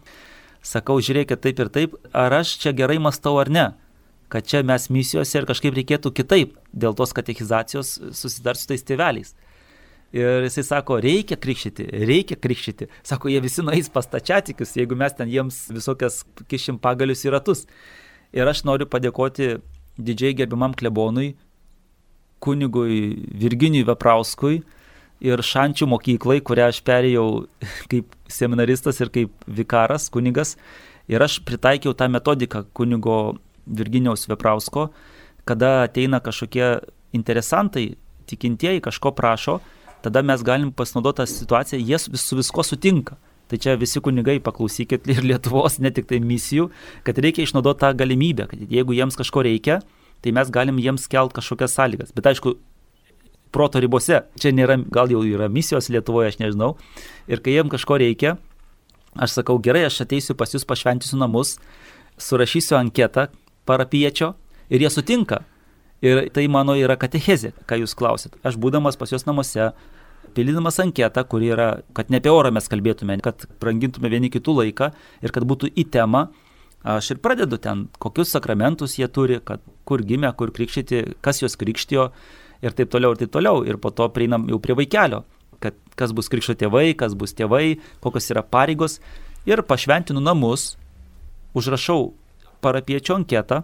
Sakau, 0.62 1.01
žiūrėkit 1.03 1.42
taip 1.42 1.62
ir 1.64 1.71
taip, 1.75 1.97
ar 2.14 2.35
aš 2.42 2.55
čia 2.62 2.73
gerai 2.77 3.01
mastau 3.03 3.40
ar 3.42 3.51
ne, 3.51 3.64
kad 4.33 4.47
čia 4.47 4.62
mes 4.64 4.87
misijose 4.95 5.40
ir 5.40 5.49
kažkaip 5.49 5.75
reikėtų 5.77 6.12
kitaip 6.14 6.55
dėl 6.73 6.95
tos 6.97 7.12
katechizacijos 7.16 7.97
susidar 8.14 8.57
su 8.57 8.68
tais 8.71 8.87
tėveliais. 8.87 9.35
Ir 10.12 10.45
jisai 10.45 10.62
sako, 10.68 10.99
reikia 11.01 11.38
krikštyti, 11.40 11.87
reikia 12.05 12.37
krikštyti. 12.37 12.90
Sako, 13.09 13.31
jie 13.33 13.40
visi 13.40 13.64
nueis 13.64 13.88
pas 13.92 14.07
tačiatikius, 14.07 14.75
jeigu 14.77 14.97
mes 15.01 15.14
ten 15.16 15.31
jiems 15.33 15.64
visokias 15.73 16.21
kišim 16.53 16.77
pagalius 16.85 17.25
į 17.25 17.33
ratus. 17.33 17.64
Ir 18.37 18.49
aš 18.49 18.61
noriu 18.68 18.85
padėkoti 18.92 19.57
didžiai 19.97 20.37
gerbimam 20.37 20.77
klebonui, 20.77 21.33
kunigui 22.45 23.25
Virginijui 23.40 23.88
Veprauskui, 23.88 24.61
ir 25.23 25.43
šančių 25.47 25.89
mokyklai, 25.93 26.41
kurią 26.45 26.69
aš 26.73 26.83
perėjau 26.87 27.27
kaip 27.93 28.17
seminaristas 28.31 29.01
ir 29.03 29.13
kaip 29.15 29.47
vikaras, 29.47 30.11
kunigas. 30.13 30.57
Ir 31.11 31.23
aš 31.23 31.41
pritaikiau 31.47 31.95
tą 31.99 32.09
metodiką 32.11 32.65
kunigo 32.77 33.37
Virginiaus 33.67 34.27
Veprausko, 34.31 34.91
kada 35.47 35.83
ateina 35.87 36.23
kažkokie 36.23 36.81
interesantai, 37.15 37.93
tikintieji 38.31 38.83
kažko 38.83 39.13
prašo, 39.15 39.59
tada 40.03 40.23
mes 40.23 40.43
galim 40.47 40.73
pasinaudoti 40.75 41.23
tą 41.23 41.27
situaciją, 41.31 41.81
jie 41.83 41.99
su 41.99 42.39
visko 42.39 42.65
sutinka. 42.67 43.19
Tai 43.51 43.59
čia 43.61 43.75
visi 43.77 44.01
kunigai 44.01 44.39
paklausykit 44.41 45.11
ir 45.13 45.27
Lietuvos, 45.27 45.77
ne 45.83 45.91
tik 45.93 46.07
tai 46.09 46.23
misijų, 46.25 46.71
kad 47.05 47.19
reikia 47.21 47.45
išnaudoti 47.45 47.83
tą 47.83 47.91
galimybę, 47.99 48.47
kad 48.49 48.63
jeigu 48.71 48.95
jiems 48.97 49.19
kažko 49.19 49.43
reikia, 49.45 49.83
tai 50.23 50.33
mes 50.33 50.51
galim 50.55 50.79
jiems 50.81 51.05
kelt 51.11 51.35
kažkokias 51.37 51.75
sąlygas. 51.77 52.15
Bet 52.17 52.31
aišku, 52.31 52.55
proto 53.53 53.81
ribose. 53.83 54.23
Čia 54.41 54.55
nėra, 54.57 54.79
gal 54.93 55.12
jau 55.12 55.23
yra 55.27 55.51
misijos 55.53 55.91
Lietuvoje, 55.93 56.33
aš 56.33 56.41
nežinau. 56.41 56.75
Ir 57.31 57.45
kai 57.45 57.57
jiem 57.57 57.71
kažko 57.73 58.01
reikia, 58.03 58.37
aš 59.15 59.38
sakau, 59.38 59.59
gerai, 59.62 59.87
aš 59.88 60.03
ateisiu 60.07 60.37
pas 60.38 60.53
jūs, 60.55 60.67
pašventysiu 60.69 61.21
namus, 61.21 61.59
surašysiu 62.21 62.79
anketą 62.81 63.29
parapiečio 63.69 64.35
ir 64.73 64.85
jie 64.85 64.91
sutinka. 64.93 65.43
Ir 66.03 66.27
tai 66.35 66.49
mano 66.51 66.75
yra 66.75 66.97
katechezė, 66.99 67.53
ką 67.69 67.79
jūs 67.85 67.95
klausit. 67.95 68.35
Aš 68.43 68.57
būdamas 68.59 68.99
pas 68.99 69.12
juos 69.12 69.23
namuose, 69.29 69.71
pildydamas 70.35 70.81
anketą, 70.83 71.23
kuri 71.29 71.53
yra, 71.55 71.69
kad 71.95 72.11
ne 72.11 72.19
apie 72.19 72.33
orą 72.33 72.51
mes 72.55 72.67
kalbėtume, 72.71 73.21
kad 73.23 73.47
brangintume 73.62 74.11
vieni 74.11 74.33
kitų 74.33 74.57
laiką 74.59 74.91
ir 75.23 75.35
kad 75.35 75.47
būtų 75.47 75.71
į 75.79 75.87
temą, 75.95 76.27
aš 76.83 77.12
ir 77.15 77.23
pradedu 77.23 77.61
ten, 77.62 77.87
kokius 78.03 78.33
sakramentus 78.35 78.97
jie 78.99 79.07
turi, 79.07 79.38
kad 79.45 79.62
kur 79.87 80.03
gimė, 80.03 80.33
kur 80.38 80.51
krikštyti, 80.55 81.05
kas 81.23 81.43
juos 81.45 81.55
krikštijo, 81.61 82.11
ir 82.62 82.75
taip 82.79 82.90
toliau, 82.90 83.12
ir 83.12 83.20
taip 83.20 83.33
toliau. 83.35 83.62
Ir 83.66 83.79
po 83.83 83.90
to 83.90 84.09
prieinam 84.14 84.46
jau 84.51 84.61
prie 84.62 84.77
vaikelio, 84.79 85.22
kad 85.62 85.77
kas 85.98 86.14
bus 86.14 86.31
krikšto 86.33 86.57
tėvai, 86.59 86.92
kas 86.98 87.16
bus 87.18 87.35
tėvai, 87.37 87.79
kokios 88.05 88.31
yra 88.33 88.44
pareigos. 88.46 89.01
Ir 89.46 89.64
pašventinu 89.66 90.22
namus, 90.22 90.77
užrašau 91.59 92.12
parapiečio 92.62 93.18
anketą 93.18 93.62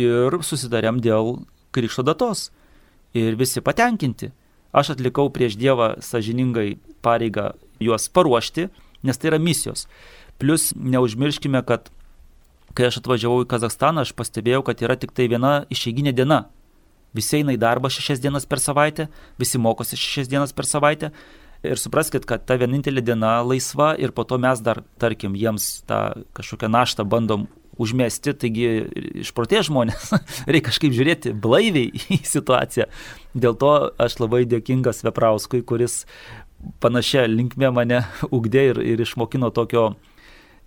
ir 0.00 0.36
susidarėm 0.44 1.00
dėl 1.00 1.38
krikšto 1.72 2.04
datos. 2.04 2.50
Ir 3.16 3.36
visi 3.36 3.60
patenkinti. 3.64 4.30
Aš 4.72 4.94
atlikau 4.94 5.28
prieš 5.28 5.58
Dievą 5.60 5.98
sažiningai 6.00 6.78
pareigą 7.04 7.50
juos 7.82 8.08
paruošti, 8.08 8.70
nes 9.04 9.18
tai 9.20 9.32
yra 9.32 9.40
misijos. 9.40 9.84
Plus 10.40 10.70
neužmirškime, 10.72 11.60
kad 11.68 11.90
kai 12.72 12.88
aš 12.88 13.02
atvažiavau 13.02 13.44
į 13.44 13.50
Kazakstaną, 13.50 14.06
aš 14.06 14.14
pastebėjau, 14.16 14.62
kad 14.64 14.80
yra 14.80 14.96
tik 14.96 15.12
tai 15.12 15.28
viena 15.28 15.66
išeiginė 15.72 16.14
diena 16.16 16.46
Visi 17.16 17.40
eina 17.40 17.54
į 17.56 17.60
darbą 17.60 17.90
šešias 17.92 18.22
dienas 18.22 18.48
per 18.48 18.60
savaitę, 18.62 19.08
visi 19.40 19.60
mokosi 19.60 19.98
šešias 20.00 20.30
dienas 20.32 20.54
per 20.56 20.68
savaitę. 20.68 21.12
Ir 21.62 21.78
supraskite, 21.78 22.26
kad 22.26 22.42
ta 22.48 22.56
vienintelė 22.58 23.04
diena 23.06 23.36
laisva 23.46 23.92
ir 23.94 24.10
po 24.16 24.24
to 24.26 24.38
mes 24.42 24.62
dar, 24.64 24.80
tarkim, 24.98 25.36
jiems 25.38 25.84
tą 25.86 26.24
kažkokią 26.34 26.70
naštą 26.72 27.06
bandom 27.06 27.46
užmesti, 27.80 28.34
taigi 28.36 28.70
išprotė 29.22 29.62
žmonės, 29.68 30.10
reikia 30.50 30.70
kažkaip 30.70 30.96
žiūrėti 30.96 31.34
blaiviai 31.38 31.92
į 32.16 32.22
situaciją. 32.28 32.88
Dėl 33.34 33.54
to 33.60 33.74
aš 34.02 34.18
labai 34.20 34.42
dėkingas 34.48 35.04
Veprauskui, 35.06 35.62
kuris 35.62 36.02
panašia 36.82 37.28
linkme 37.30 37.70
mane 37.74 38.02
ugdė 38.30 38.68
ir, 38.72 38.82
ir 38.94 39.04
išmokino 39.06 39.52
tokio, 39.54 39.92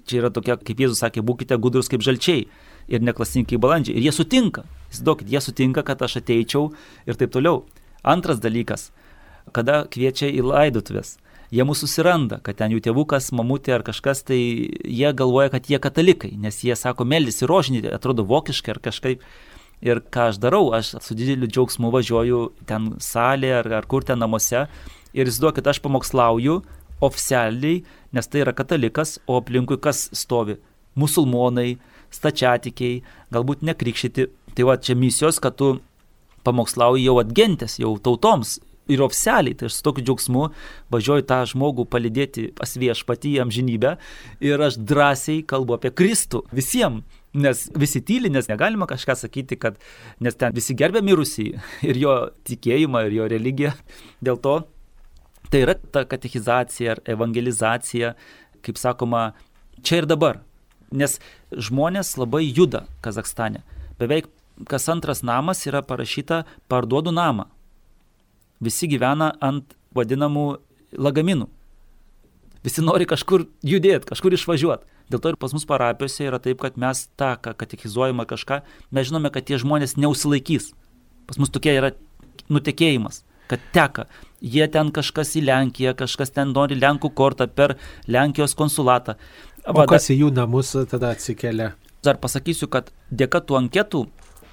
čia 0.07 0.21
yra 0.23 0.31
tokia, 0.33 0.57
kaip 0.61 0.81
Jėzus 0.85 1.03
sakė, 1.03 1.23
būkite 1.25 1.59
gudrus 1.61 1.91
kaip 1.91 2.03
žalčiai 2.05 2.47
ir 2.87 3.03
neklasiniai 3.03 3.59
balandžiai. 3.61 3.97
Ir 3.97 4.07
jie 4.07 4.13
sutinka. 4.15 4.65
Įsivaizduokit, 4.91 5.31
jie 5.31 5.41
sutinka, 5.41 5.83
kad 5.85 6.01
aš 6.05 6.19
ateičiau 6.21 6.71
ir 7.07 7.19
taip 7.19 7.33
toliau. 7.33 7.63
Antras 8.05 8.39
dalykas, 8.43 8.91
kada 9.55 9.83
kviečia 9.91 10.29
į 10.29 10.45
laidotuvės. 10.45 11.17
Jie 11.53 11.63
mūsų 11.65 11.85
susiranda, 11.85 12.39
kad 12.43 12.57
ten 12.59 12.73
jų 12.73 12.81
tėvukas, 12.87 13.29
mamutė 13.35 13.75
ar 13.77 13.83
kažkas, 13.85 14.23
tai 14.25 14.37
jie 14.37 15.11
galvoja, 15.13 15.51
kad 15.53 15.69
jie 15.69 15.77
katalikai, 15.81 16.33
nes 16.41 16.57
jie 16.65 16.75
sako, 16.75 17.05
meldys 17.05 17.43
į 17.45 17.49
rožinį, 17.49 17.83
atrodo 17.93 18.25
vokiškai 18.25 18.73
ar 18.73 18.81
kažkaip. 18.89 19.25
Ir 19.85 20.01
ką 20.09 20.29
aš 20.31 20.39
darau, 20.41 20.71
aš 20.73 20.95
su 21.03 21.17
dideliu 21.17 21.49
džiaugsmu 21.51 21.91
važiuoju 21.93 22.41
ten 22.65 22.95
salėje 23.03 23.59
ar, 23.59 23.69
ar 23.81 23.87
kur 23.91 24.05
ten 24.07 24.17
namuose 24.23 24.65
ir 25.13 25.27
įsivaizduokit, 25.27 25.67
aš 25.69 25.81
pamokslauju 25.83 26.61
oficialiai, 27.05 27.83
nes 28.15 28.31
tai 28.31 28.41
yra 28.45 28.55
katalikas, 28.55 29.19
o 29.27 29.37
aplinkui 29.41 29.77
kas 29.83 30.07
stovi? 30.15 30.57
Musulmonai, 30.99 31.75
stačiatikiai, 32.13 33.01
galbūt 33.35 33.65
nekrikščyti. 33.67 34.29
Tai 34.55 34.69
va 34.69 34.77
čia 34.79 34.95
misijos, 34.95 35.41
kad 35.43 35.57
tu 35.59 35.75
pamokslauji 36.45 37.07
jau 37.07 37.17
atgentės, 37.19 37.79
jau 37.81 37.95
tautoms 37.99 38.59
ir 38.91 39.01
oficialiai, 39.01 39.55
tai 39.57 39.67
aš 39.69 39.79
su 39.79 39.85
tokiu 39.85 40.03
džiaugsmu 40.05 40.45
važiuoju 40.93 41.25
tą 41.29 41.39
žmogų 41.49 41.87
palidėti 41.89 42.47
pas 42.57 42.75
viešpatį 42.77 43.33
į 43.33 43.41
amžinybę 43.45 43.95
ir 44.45 44.61
aš 44.61 44.77
drąsiai 44.77 45.41
kalbu 45.49 45.77
apie 45.77 45.93
Kristų 45.95 46.45
visiems. 46.55 47.03
Nes 47.35 47.65
visi 47.75 47.99
tyli, 47.99 48.29
nes 48.31 48.45
negalima 48.47 48.85
kažką 48.87 49.11
sakyti, 49.19 49.57
kad 49.59 49.75
nes 50.23 50.37
ten 50.39 50.53
visi 50.55 50.71
gerbė 50.77 51.01
mirusį 51.03 51.49
ir 51.89 51.99
jo 51.99 52.13
tikėjimą, 52.47 53.01
ir 53.09 53.17
jo 53.17 53.27
religiją. 53.33 53.73
Dėl 54.23 54.39
to 54.39 54.61
tai 55.51 55.65
yra 55.65 55.75
ta 55.75 56.05
katechizacija 56.07 56.95
ar 56.95 57.01
evangelizacija, 57.11 58.13
kaip 58.63 58.79
sakoma, 58.79 59.33
čia 59.83 59.99
ir 59.99 60.07
dabar. 60.07 60.44
Nes 60.91 61.19
žmonės 61.51 62.15
labai 62.19 62.45
juda 62.45 62.85
Kazakstane. 63.01 63.63
Beveik 63.99 64.29
kas 64.69 64.87
antras 64.89 65.23
namas 65.23 65.65
yra 65.67 65.81
parašyta 65.81 66.43
parduodu 66.69 67.11
namą. 67.11 67.49
Visi 68.63 68.87
gyvena 68.87 69.33
ant 69.43 69.75
vadinamų 69.95 70.47
lagaminų. 70.95 71.47
Visi 72.65 72.81
nori 72.81 73.05
kažkur 73.05 73.45
judėti, 73.65 74.07
kažkur 74.09 74.33
išvažiuoti. 74.33 74.87
Dėl 75.11 75.21
to 75.21 75.33
ir 75.33 75.37
pas 75.37 75.53
mus 75.53 75.67
parapijose 75.69 76.25
yra 76.25 76.39
taip, 76.41 76.57
kad 76.63 76.79
mes 76.81 77.03
tą, 77.19 77.35
ką 77.37 77.53
katechizuojama 77.59 78.25
kažką, 78.25 78.63
mes 78.95 79.11
žinome, 79.11 79.29
kad 79.29 79.45
tie 79.45 79.59
žmonės 79.61 79.99
neusilaikys. 80.01 80.71
Pas 81.29 81.37
mus 81.37 81.53
tokia 81.53 81.75
yra 81.77 81.91
nutekėjimas, 82.49 83.21
kad 83.51 83.61
teka. 83.75 84.07
Jie 84.41 84.65
ten 84.73 84.89
kažkas 84.93 85.35
į 85.37 85.45
Lenkiją, 85.45 85.93
kažkas 85.99 86.33
ten 86.33 86.55
nori 86.57 86.77
Lenkų 86.79 87.11
kortą 87.13 87.45
per 87.45 87.75
Lenkijos 88.09 88.57
konsulatą. 88.57 89.19
O 89.65 89.73
Va, 89.73 89.87
kas 89.89 90.11
į 90.13 90.19
jų 90.19 90.29
namus 90.35 90.75
tada 90.91 91.09
atsikelia? 91.15 91.73
Dar 92.05 92.19
pasakysiu, 92.21 92.69
kad 92.69 92.91
dėka 93.09 93.41
tų 93.41 93.57
anketų 93.63 94.03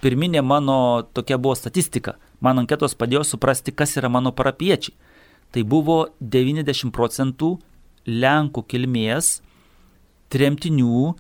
pirminė 0.01 0.41
mano 0.41 0.77
tokia 1.13 1.37
buvo 1.39 1.55
statistika. 1.59 2.17
Man 2.41 2.63
anketos 2.63 2.97
padėjo 2.99 3.23
suprasti, 3.29 3.75
kas 3.77 3.93
yra 4.01 4.09
mano 4.09 4.33
parapiečiai. 4.33 4.97
Tai 5.53 5.63
buvo 5.69 6.07
90 6.21 6.91
procentų 6.97 7.59
Lenkų 8.09 8.65
kilmės 8.67 9.43
tremtinių 10.33 11.13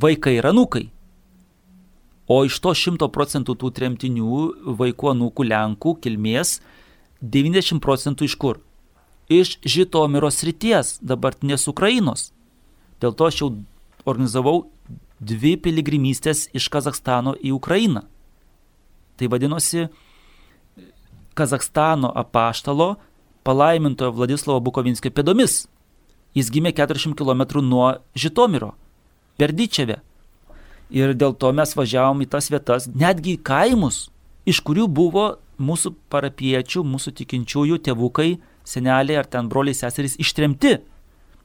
vaikai 0.00 0.38
ir 0.38 0.46
anūkai. 0.48 0.84
O 2.30 2.38
iš 2.46 2.60
to 2.64 2.70
100 2.72 3.10
procentų 3.12 3.58
tų 3.60 3.72
tremtinių 3.76 4.44
vaikų 4.78 5.10
anūkų 5.10 5.48
Lenkų 5.50 5.96
kilmės 6.06 6.60
90 7.20 7.82
procentų 7.84 8.30
iš 8.30 8.38
kur? 8.40 8.62
Iš 9.28 9.58
Žitomiro 9.66 10.30
srities, 10.30 10.96
dabartinės 11.02 11.66
Ukrainos. 11.68 12.30
Dėl 13.02 13.14
to 13.16 13.28
aš 13.28 13.40
jau 13.42 13.50
organizavau 14.04 14.66
dvi 15.24 15.56
piligrimystės 15.60 16.48
iš 16.54 16.68
Kazakstano 16.72 17.34
į 17.40 17.54
Ukrainą. 17.56 18.04
Tai 19.16 19.30
vadinosi 19.30 19.88
Kazakstano 21.34 22.10
apaštalo 22.14 22.94
palaimintojo 23.44 24.14
Vladislavo 24.14 24.62
Bukovinskio 24.64 25.12
pėdomis. 25.14 25.64
Jis 26.34 26.50
gimė 26.50 26.72
40 26.74 27.14
km 27.14 27.62
nuo 27.62 27.92
Žitomiro, 28.18 28.72
Berdyčiave. 29.38 30.00
Ir 30.94 31.14
dėl 31.14 31.34
to 31.38 31.50
mes 31.54 31.74
važiavom 31.76 32.22
į 32.24 32.28
tas 32.30 32.50
vietas, 32.50 32.88
netgi 32.90 33.36
į 33.36 33.42
kaimus, 33.46 34.08
iš 34.46 34.60
kurių 34.66 34.88
buvo 34.90 35.26
mūsų 35.58 35.94
parapiečių, 36.10 36.82
mūsų 36.86 37.14
tikinčiųjų 37.20 37.78
tėvukai, 37.86 38.34
seneliai 38.66 39.20
ar 39.20 39.28
ten 39.30 39.48
broliai 39.50 39.76
seserys 39.76 40.18
ištremti. 40.18 40.78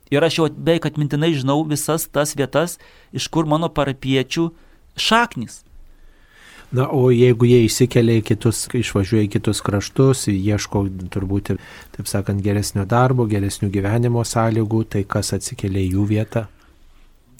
Ir 0.09 0.25
aš 0.25 0.39
jau 0.39 0.49
beveik 0.49 0.89
atmintinai 0.89 1.33
žinau 1.37 1.61
visas 1.69 2.07
tas 2.09 2.35
vietas, 2.37 2.77
iš 3.13 3.29
kur 3.29 3.45
mano 3.49 3.69
parapiečių 3.69 4.49
šaknis. 4.97 5.61
Na, 6.69 6.85
o 6.93 7.09
jeigu 7.09 7.47
jie 7.49 7.63
įsikelia 7.65 8.19
į 8.19 8.25
kitus, 8.27 8.67
išvažiuoja 8.77 9.25
į 9.25 9.29
kitus 9.33 9.61
kraštus, 9.65 10.27
ieško 10.29 10.83
turbūt, 11.09 11.55
taip 11.95 12.09
sakant, 12.09 12.43
geresnio 12.45 12.85
darbo, 12.85 13.25
geresnių 13.29 13.71
gyvenimo 13.73 14.21
sąlygų, 14.21 14.83
tai 14.93 15.01
kas 15.09 15.33
atsikelia 15.33 15.81
į 15.87 15.95
jų 15.95 16.05
vietą? 16.11 16.43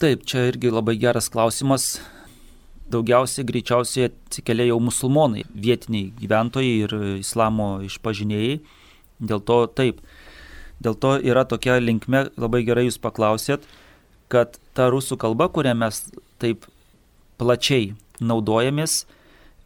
Taip, 0.02 0.26
čia 0.26 0.48
irgi 0.50 0.72
labai 0.74 0.98
geras 0.98 1.30
klausimas. 1.30 2.00
Daugiausiai 2.90 3.46
greičiausiai 3.46 4.08
atsikelia 4.08 4.72
jau 4.72 4.80
musulmonai, 4.82 5.44
vietiniai 5.54 6.10
gyventojai 6.18 6.74
ir 6.88 6.96
islamo 7.20 7.68
išpažinėjai. 7.86 8.56
Dėl 9.30 9.46
to 9.46 9.60
taip, 9.78 10.02
Dėl 10.80 10.96
to 10.96 11.18
yra 11.20 11.44
tokia 11.48 11.78
linkme, 11.84 12.30
labai 12.40 12.64
gerai 12.68 12.88
jūs 12.88 13.00
paklausėt, 13.02 13.66
kad 14.32 14.60
ta 14.78 14.88
rusų 14.94 15.18
kalba, 15.20 15.50
kurią 15.52 15.74
mes 15.76 16.06
taip 16.40 16.68
plačiai 17.40 17.94
naudojamės, 18.24 19.04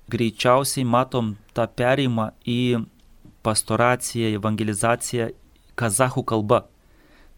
greičiausiai 0.09 0.86
matom 0.86 1.36
tą 1.53 1.68
pereimą 1.70 2.32
į 2.49 2.86
pastoraciją, 3.45 4.34
evangelizaciją 4.39 5.32
kazahų 5.80 6.24
kalba. 6.28 6.64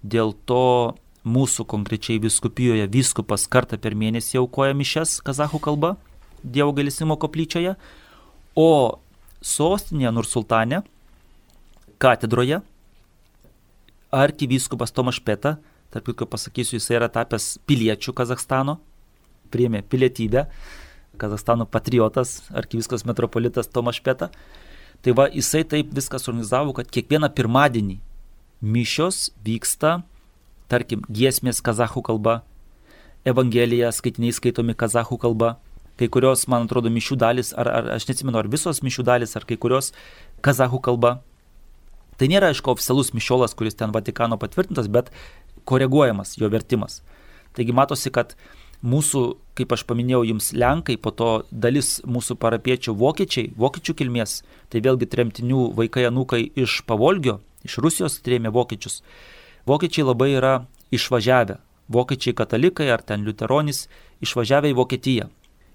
Dėl 0.05 0.35
to 0.47 0.95
mūsų 1.25 1.65
konkrečiai 1.65 2.21
viskupijoje 2.21 2.85
viskupas 2.91 3.47
kartą 3.49 3.79
per 3.81 3.95
mėnesį 3.97 4.39
aukoja 4.43 4.75
mišes 4.77 5.19
kazahų 5.25 5.61
kalba 5.63 5.95
Dievo 6.45 6.75
galėsimo 6.77 7.15
koplyčioje, 7.17 7.71
o 8.53 8.69
sostinėje 9.41 10.11
Nursultane 10.13 10.83
katedroje 11.97 12.59
arkivyskupas 14.13 14.93
Tomas 14.95 15.19
Špeta, 15.19 15.55
tarp 15.93 16.09
kitko 16.09 16.27
pasakysiu, 16.29 16.77
jis 16.79 16.89
yra 16.93 17.09
tapęs 17.11 17.55
piliečių 17.69 18.13
Kazakstano, 18.17 18.79
priėmė 19.53 19.83
pilietybę, 19.89 20.45
Kazakstano 21.21 21.67
patriotas, 21.69 22.41
arkivyskas 22.51 23.05
metropolitas 23.07 23.71
Tomas 23.71 23.99
Špeta. 24.01 24.31
Tai 25.05 25.13
va, 25.15 25.29
jisai 25.29 25.63
taip 25.67 25.93
viskas 25.93 26.27
organizavo, 26.27 26.73
kad 26.75 26.89
kiekvieną 26.89 27.29
pirmadienį 27.35 27.99
mišios 28.65 29.29
vyksta, 29.45 29.99
tarkim, 30.71 31.03
giesmės 31.11 31.61
kazahų 31.61 32.01
kalba, 32.05 32.41
Evangelija 33.25 33.89
skaitiniai 33.93 34.33
skaitomi 34.37 34.75
kazahų 34.77 35.17
kalba, 35.21 35.55
kai 35.97 36.09
kurios, 36.11 36.43
man 36.51 36.67
atrodo, 36.67 36.91
mišių 36.93 37.17
dalis, 37.17 37.53
ar, 37.57 37.69
ar 37.69 37.87
aš 37.95 38.05
neatsimenu, 38.09 38.37
ar 38.37 38.49
visos 38.51 38.83
mišių 38.85 39.05
dalis, 39.07 39.33
ar 39.37 39.47
kai 39.49 39.57
kurios 39.57 39.91
kazahų 40.45 40.81
kalba. 40.85 41.15
Tai 42.19 42.29
nėra, 42.31 42.51
aišku, 42.53 42.71
oficialus 42.71 43.11
mišiolas, 43.15 43.55
kuris 43.57 43.75
ten 43.75 43.91
Vatikano 43.95 44.37
patvirtintas, 44.39 44.87
bet 44.91 45.11
koreguojamas 45.67 46.37
jo 46.39 46.49
vertimas. 46.51 47.01
Taigi 47.55 47.75
matosi, 47.75 48.11
kad 48.13 48.35
mūsų, 48.85 49.23
kaip 49.57 49.73
aš 49.75 49.83
paminėjau 49.89 50.23
jums, 50.29 50.51
Lenkai, 50.55 50.97
po 51.01 51.11
to 51.15 51.29
dalis 51.51 51.97
mūsų 52.07 52.37
parapiečių 52.39 52.95
vokiečiai, 52.99 53.51
vokiečių 53.59 53.95
kilmės, 54.01 54.41
tai 54.69 54.83
vėlgi 54.85 55.09
tremtinių 55.11 55.69
vaikai 55.77 56.07
anūkai 56.09 56.43
iš 56.63 56.81
Pavolgio, 56.87 57.39
iš 57.67 57.79
Rusijos 57.83 58.19
trėmė 58.25 58.53
vokiečius. 58.55 59.01
Vokiečiai 59.65 60.05
labai 60.05 60.31
yra 60.35 60.55
išvažiavę. 60.93 61.59
Vokiečiai 61.89 62.35
katalikai 62.37 62.89
ar 62.93 63.03
ten 63.05 63.25
liuteronys 63.25 63.85
išvažiavę 64.25 64.71
į 64.71 64.77
Vokietiją. 64.77 65.29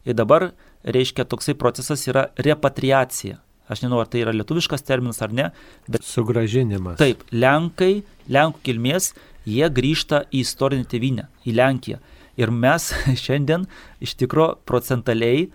Ir 0.09 0.17
dabar, 0.17 0.51
reiškia, 0.83 1.27
toksai 1.29 1.55
procesas 1.59 2.07
yra 2.09 2.31
repatriacija. 2.39 3.39
Aš 3.71 3.85
nežinau, 3.85 4.01
ar 4.03 4.09
tai 4.11 4.25
yra 4.25 4.35
lietuviškas 4.35 4.83
terminas 4.83 5.21
ar 5.23 5.31
ne, 5.35 5.51
bet. 5.87 6.03
Sugražinimas. 6.07 6.99
Taip, 6.99 7.23
Lenkai, 7.31 8.01
Lenkų 8.31 8.65
kilmės, 8.67 9.13
jie 9.47 9.69
grįžta 9.71 10.25
į 10.31 10.43
istorinę 10.43 10.87
tėvynę, 10.91 11.29
į 11.47 11.55
Lenkiją. 11.55 12.01
Ir 12.41 12.51
mes 12.51 12.91
šiandien 13.25 13.69
iš 14.03 14.17
tikro 14.19 14.53
procentaliai, 14.67 15.49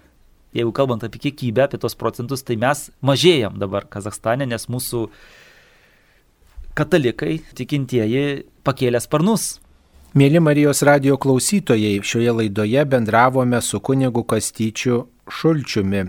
jeigu 0.55 0.71
kalbant 0.75 1.03
apie 1.03 1.19
kiekybę, 1.27 1.65
apie 1.67 1.79
tos 1.81 1.97
procentus, 1.99 2.45
tai 2.47 2.55
mes 2.61 2.87
mažėjam 3.05 3.59
dabar 3.59 3.87
Kazakstane, 3.91 4.47
nes 4.47 4.69
mūsų 4.71 5.09
katalikai, 6.75 7.39
tikintieji, 7.55 8.45
pakėlė 8.67 9.03
sparnus. 9.03 9.57
Mėly 10.15 10.39
Marijos 10.39 10.79
radio 10.87 11.17
klausytojai, 11.19 11.99
šioje 11.99 12.31
laidoje 12.37 12.85
bendravome 12.87 13.59
su 13.59 13.81
kunigu 13.83 14.23
Kastyčiu 14.23 15.01
Šulčiumi, 15.27 16.05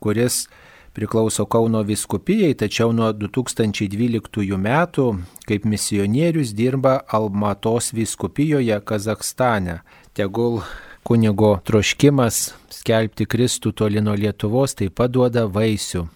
kuris 0.00 0.46
priklauso 0.92 1.46
Kauno 1.46 1.82
viskupijai, 1.82 2.54
tačiau 2.54 2.92
nuo 2.92 3.10
2012 3.12 4.58
metų 4.58 5.06
kaip 5.48 5.64
misionierius 5.64 6.54
dirba 6.56 7.00
Almatos 7.08 7.92
viskupijoje 7.94 8.80
Kazakstane. 8.84 9.80
Tegul 10.14 10.60
kunigo 11.06 11.56
troškimas 11.64 12.50
skelbti 12.70 13.26
Kristų 13.26 13.72
toli 13.72 14.02
nuo 14.04 14.14
Lietuvos 14.18 14.76
taip 14.78 14.98
pat 15.00 15.14
duoda 15.14 15.46
vaisių. 15.46 16.06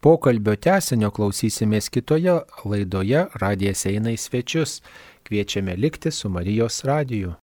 Pokalbio 0.00 0.54
tęsinio 0.56 1.10
klausysimės 1.12 1.90
kitoje 1.92 2.38
laidoje 2.64 3.26
Radijas 3.42 3.84
eina 3.90 4.14
į 4.14 4.18
svečius. 4.20 4.80
Kviečiame 5.28 5.76
likti 5.76 6.10
su 6.10 6.32
Marijos 6.32 6.84
radiju. 6.88 7.39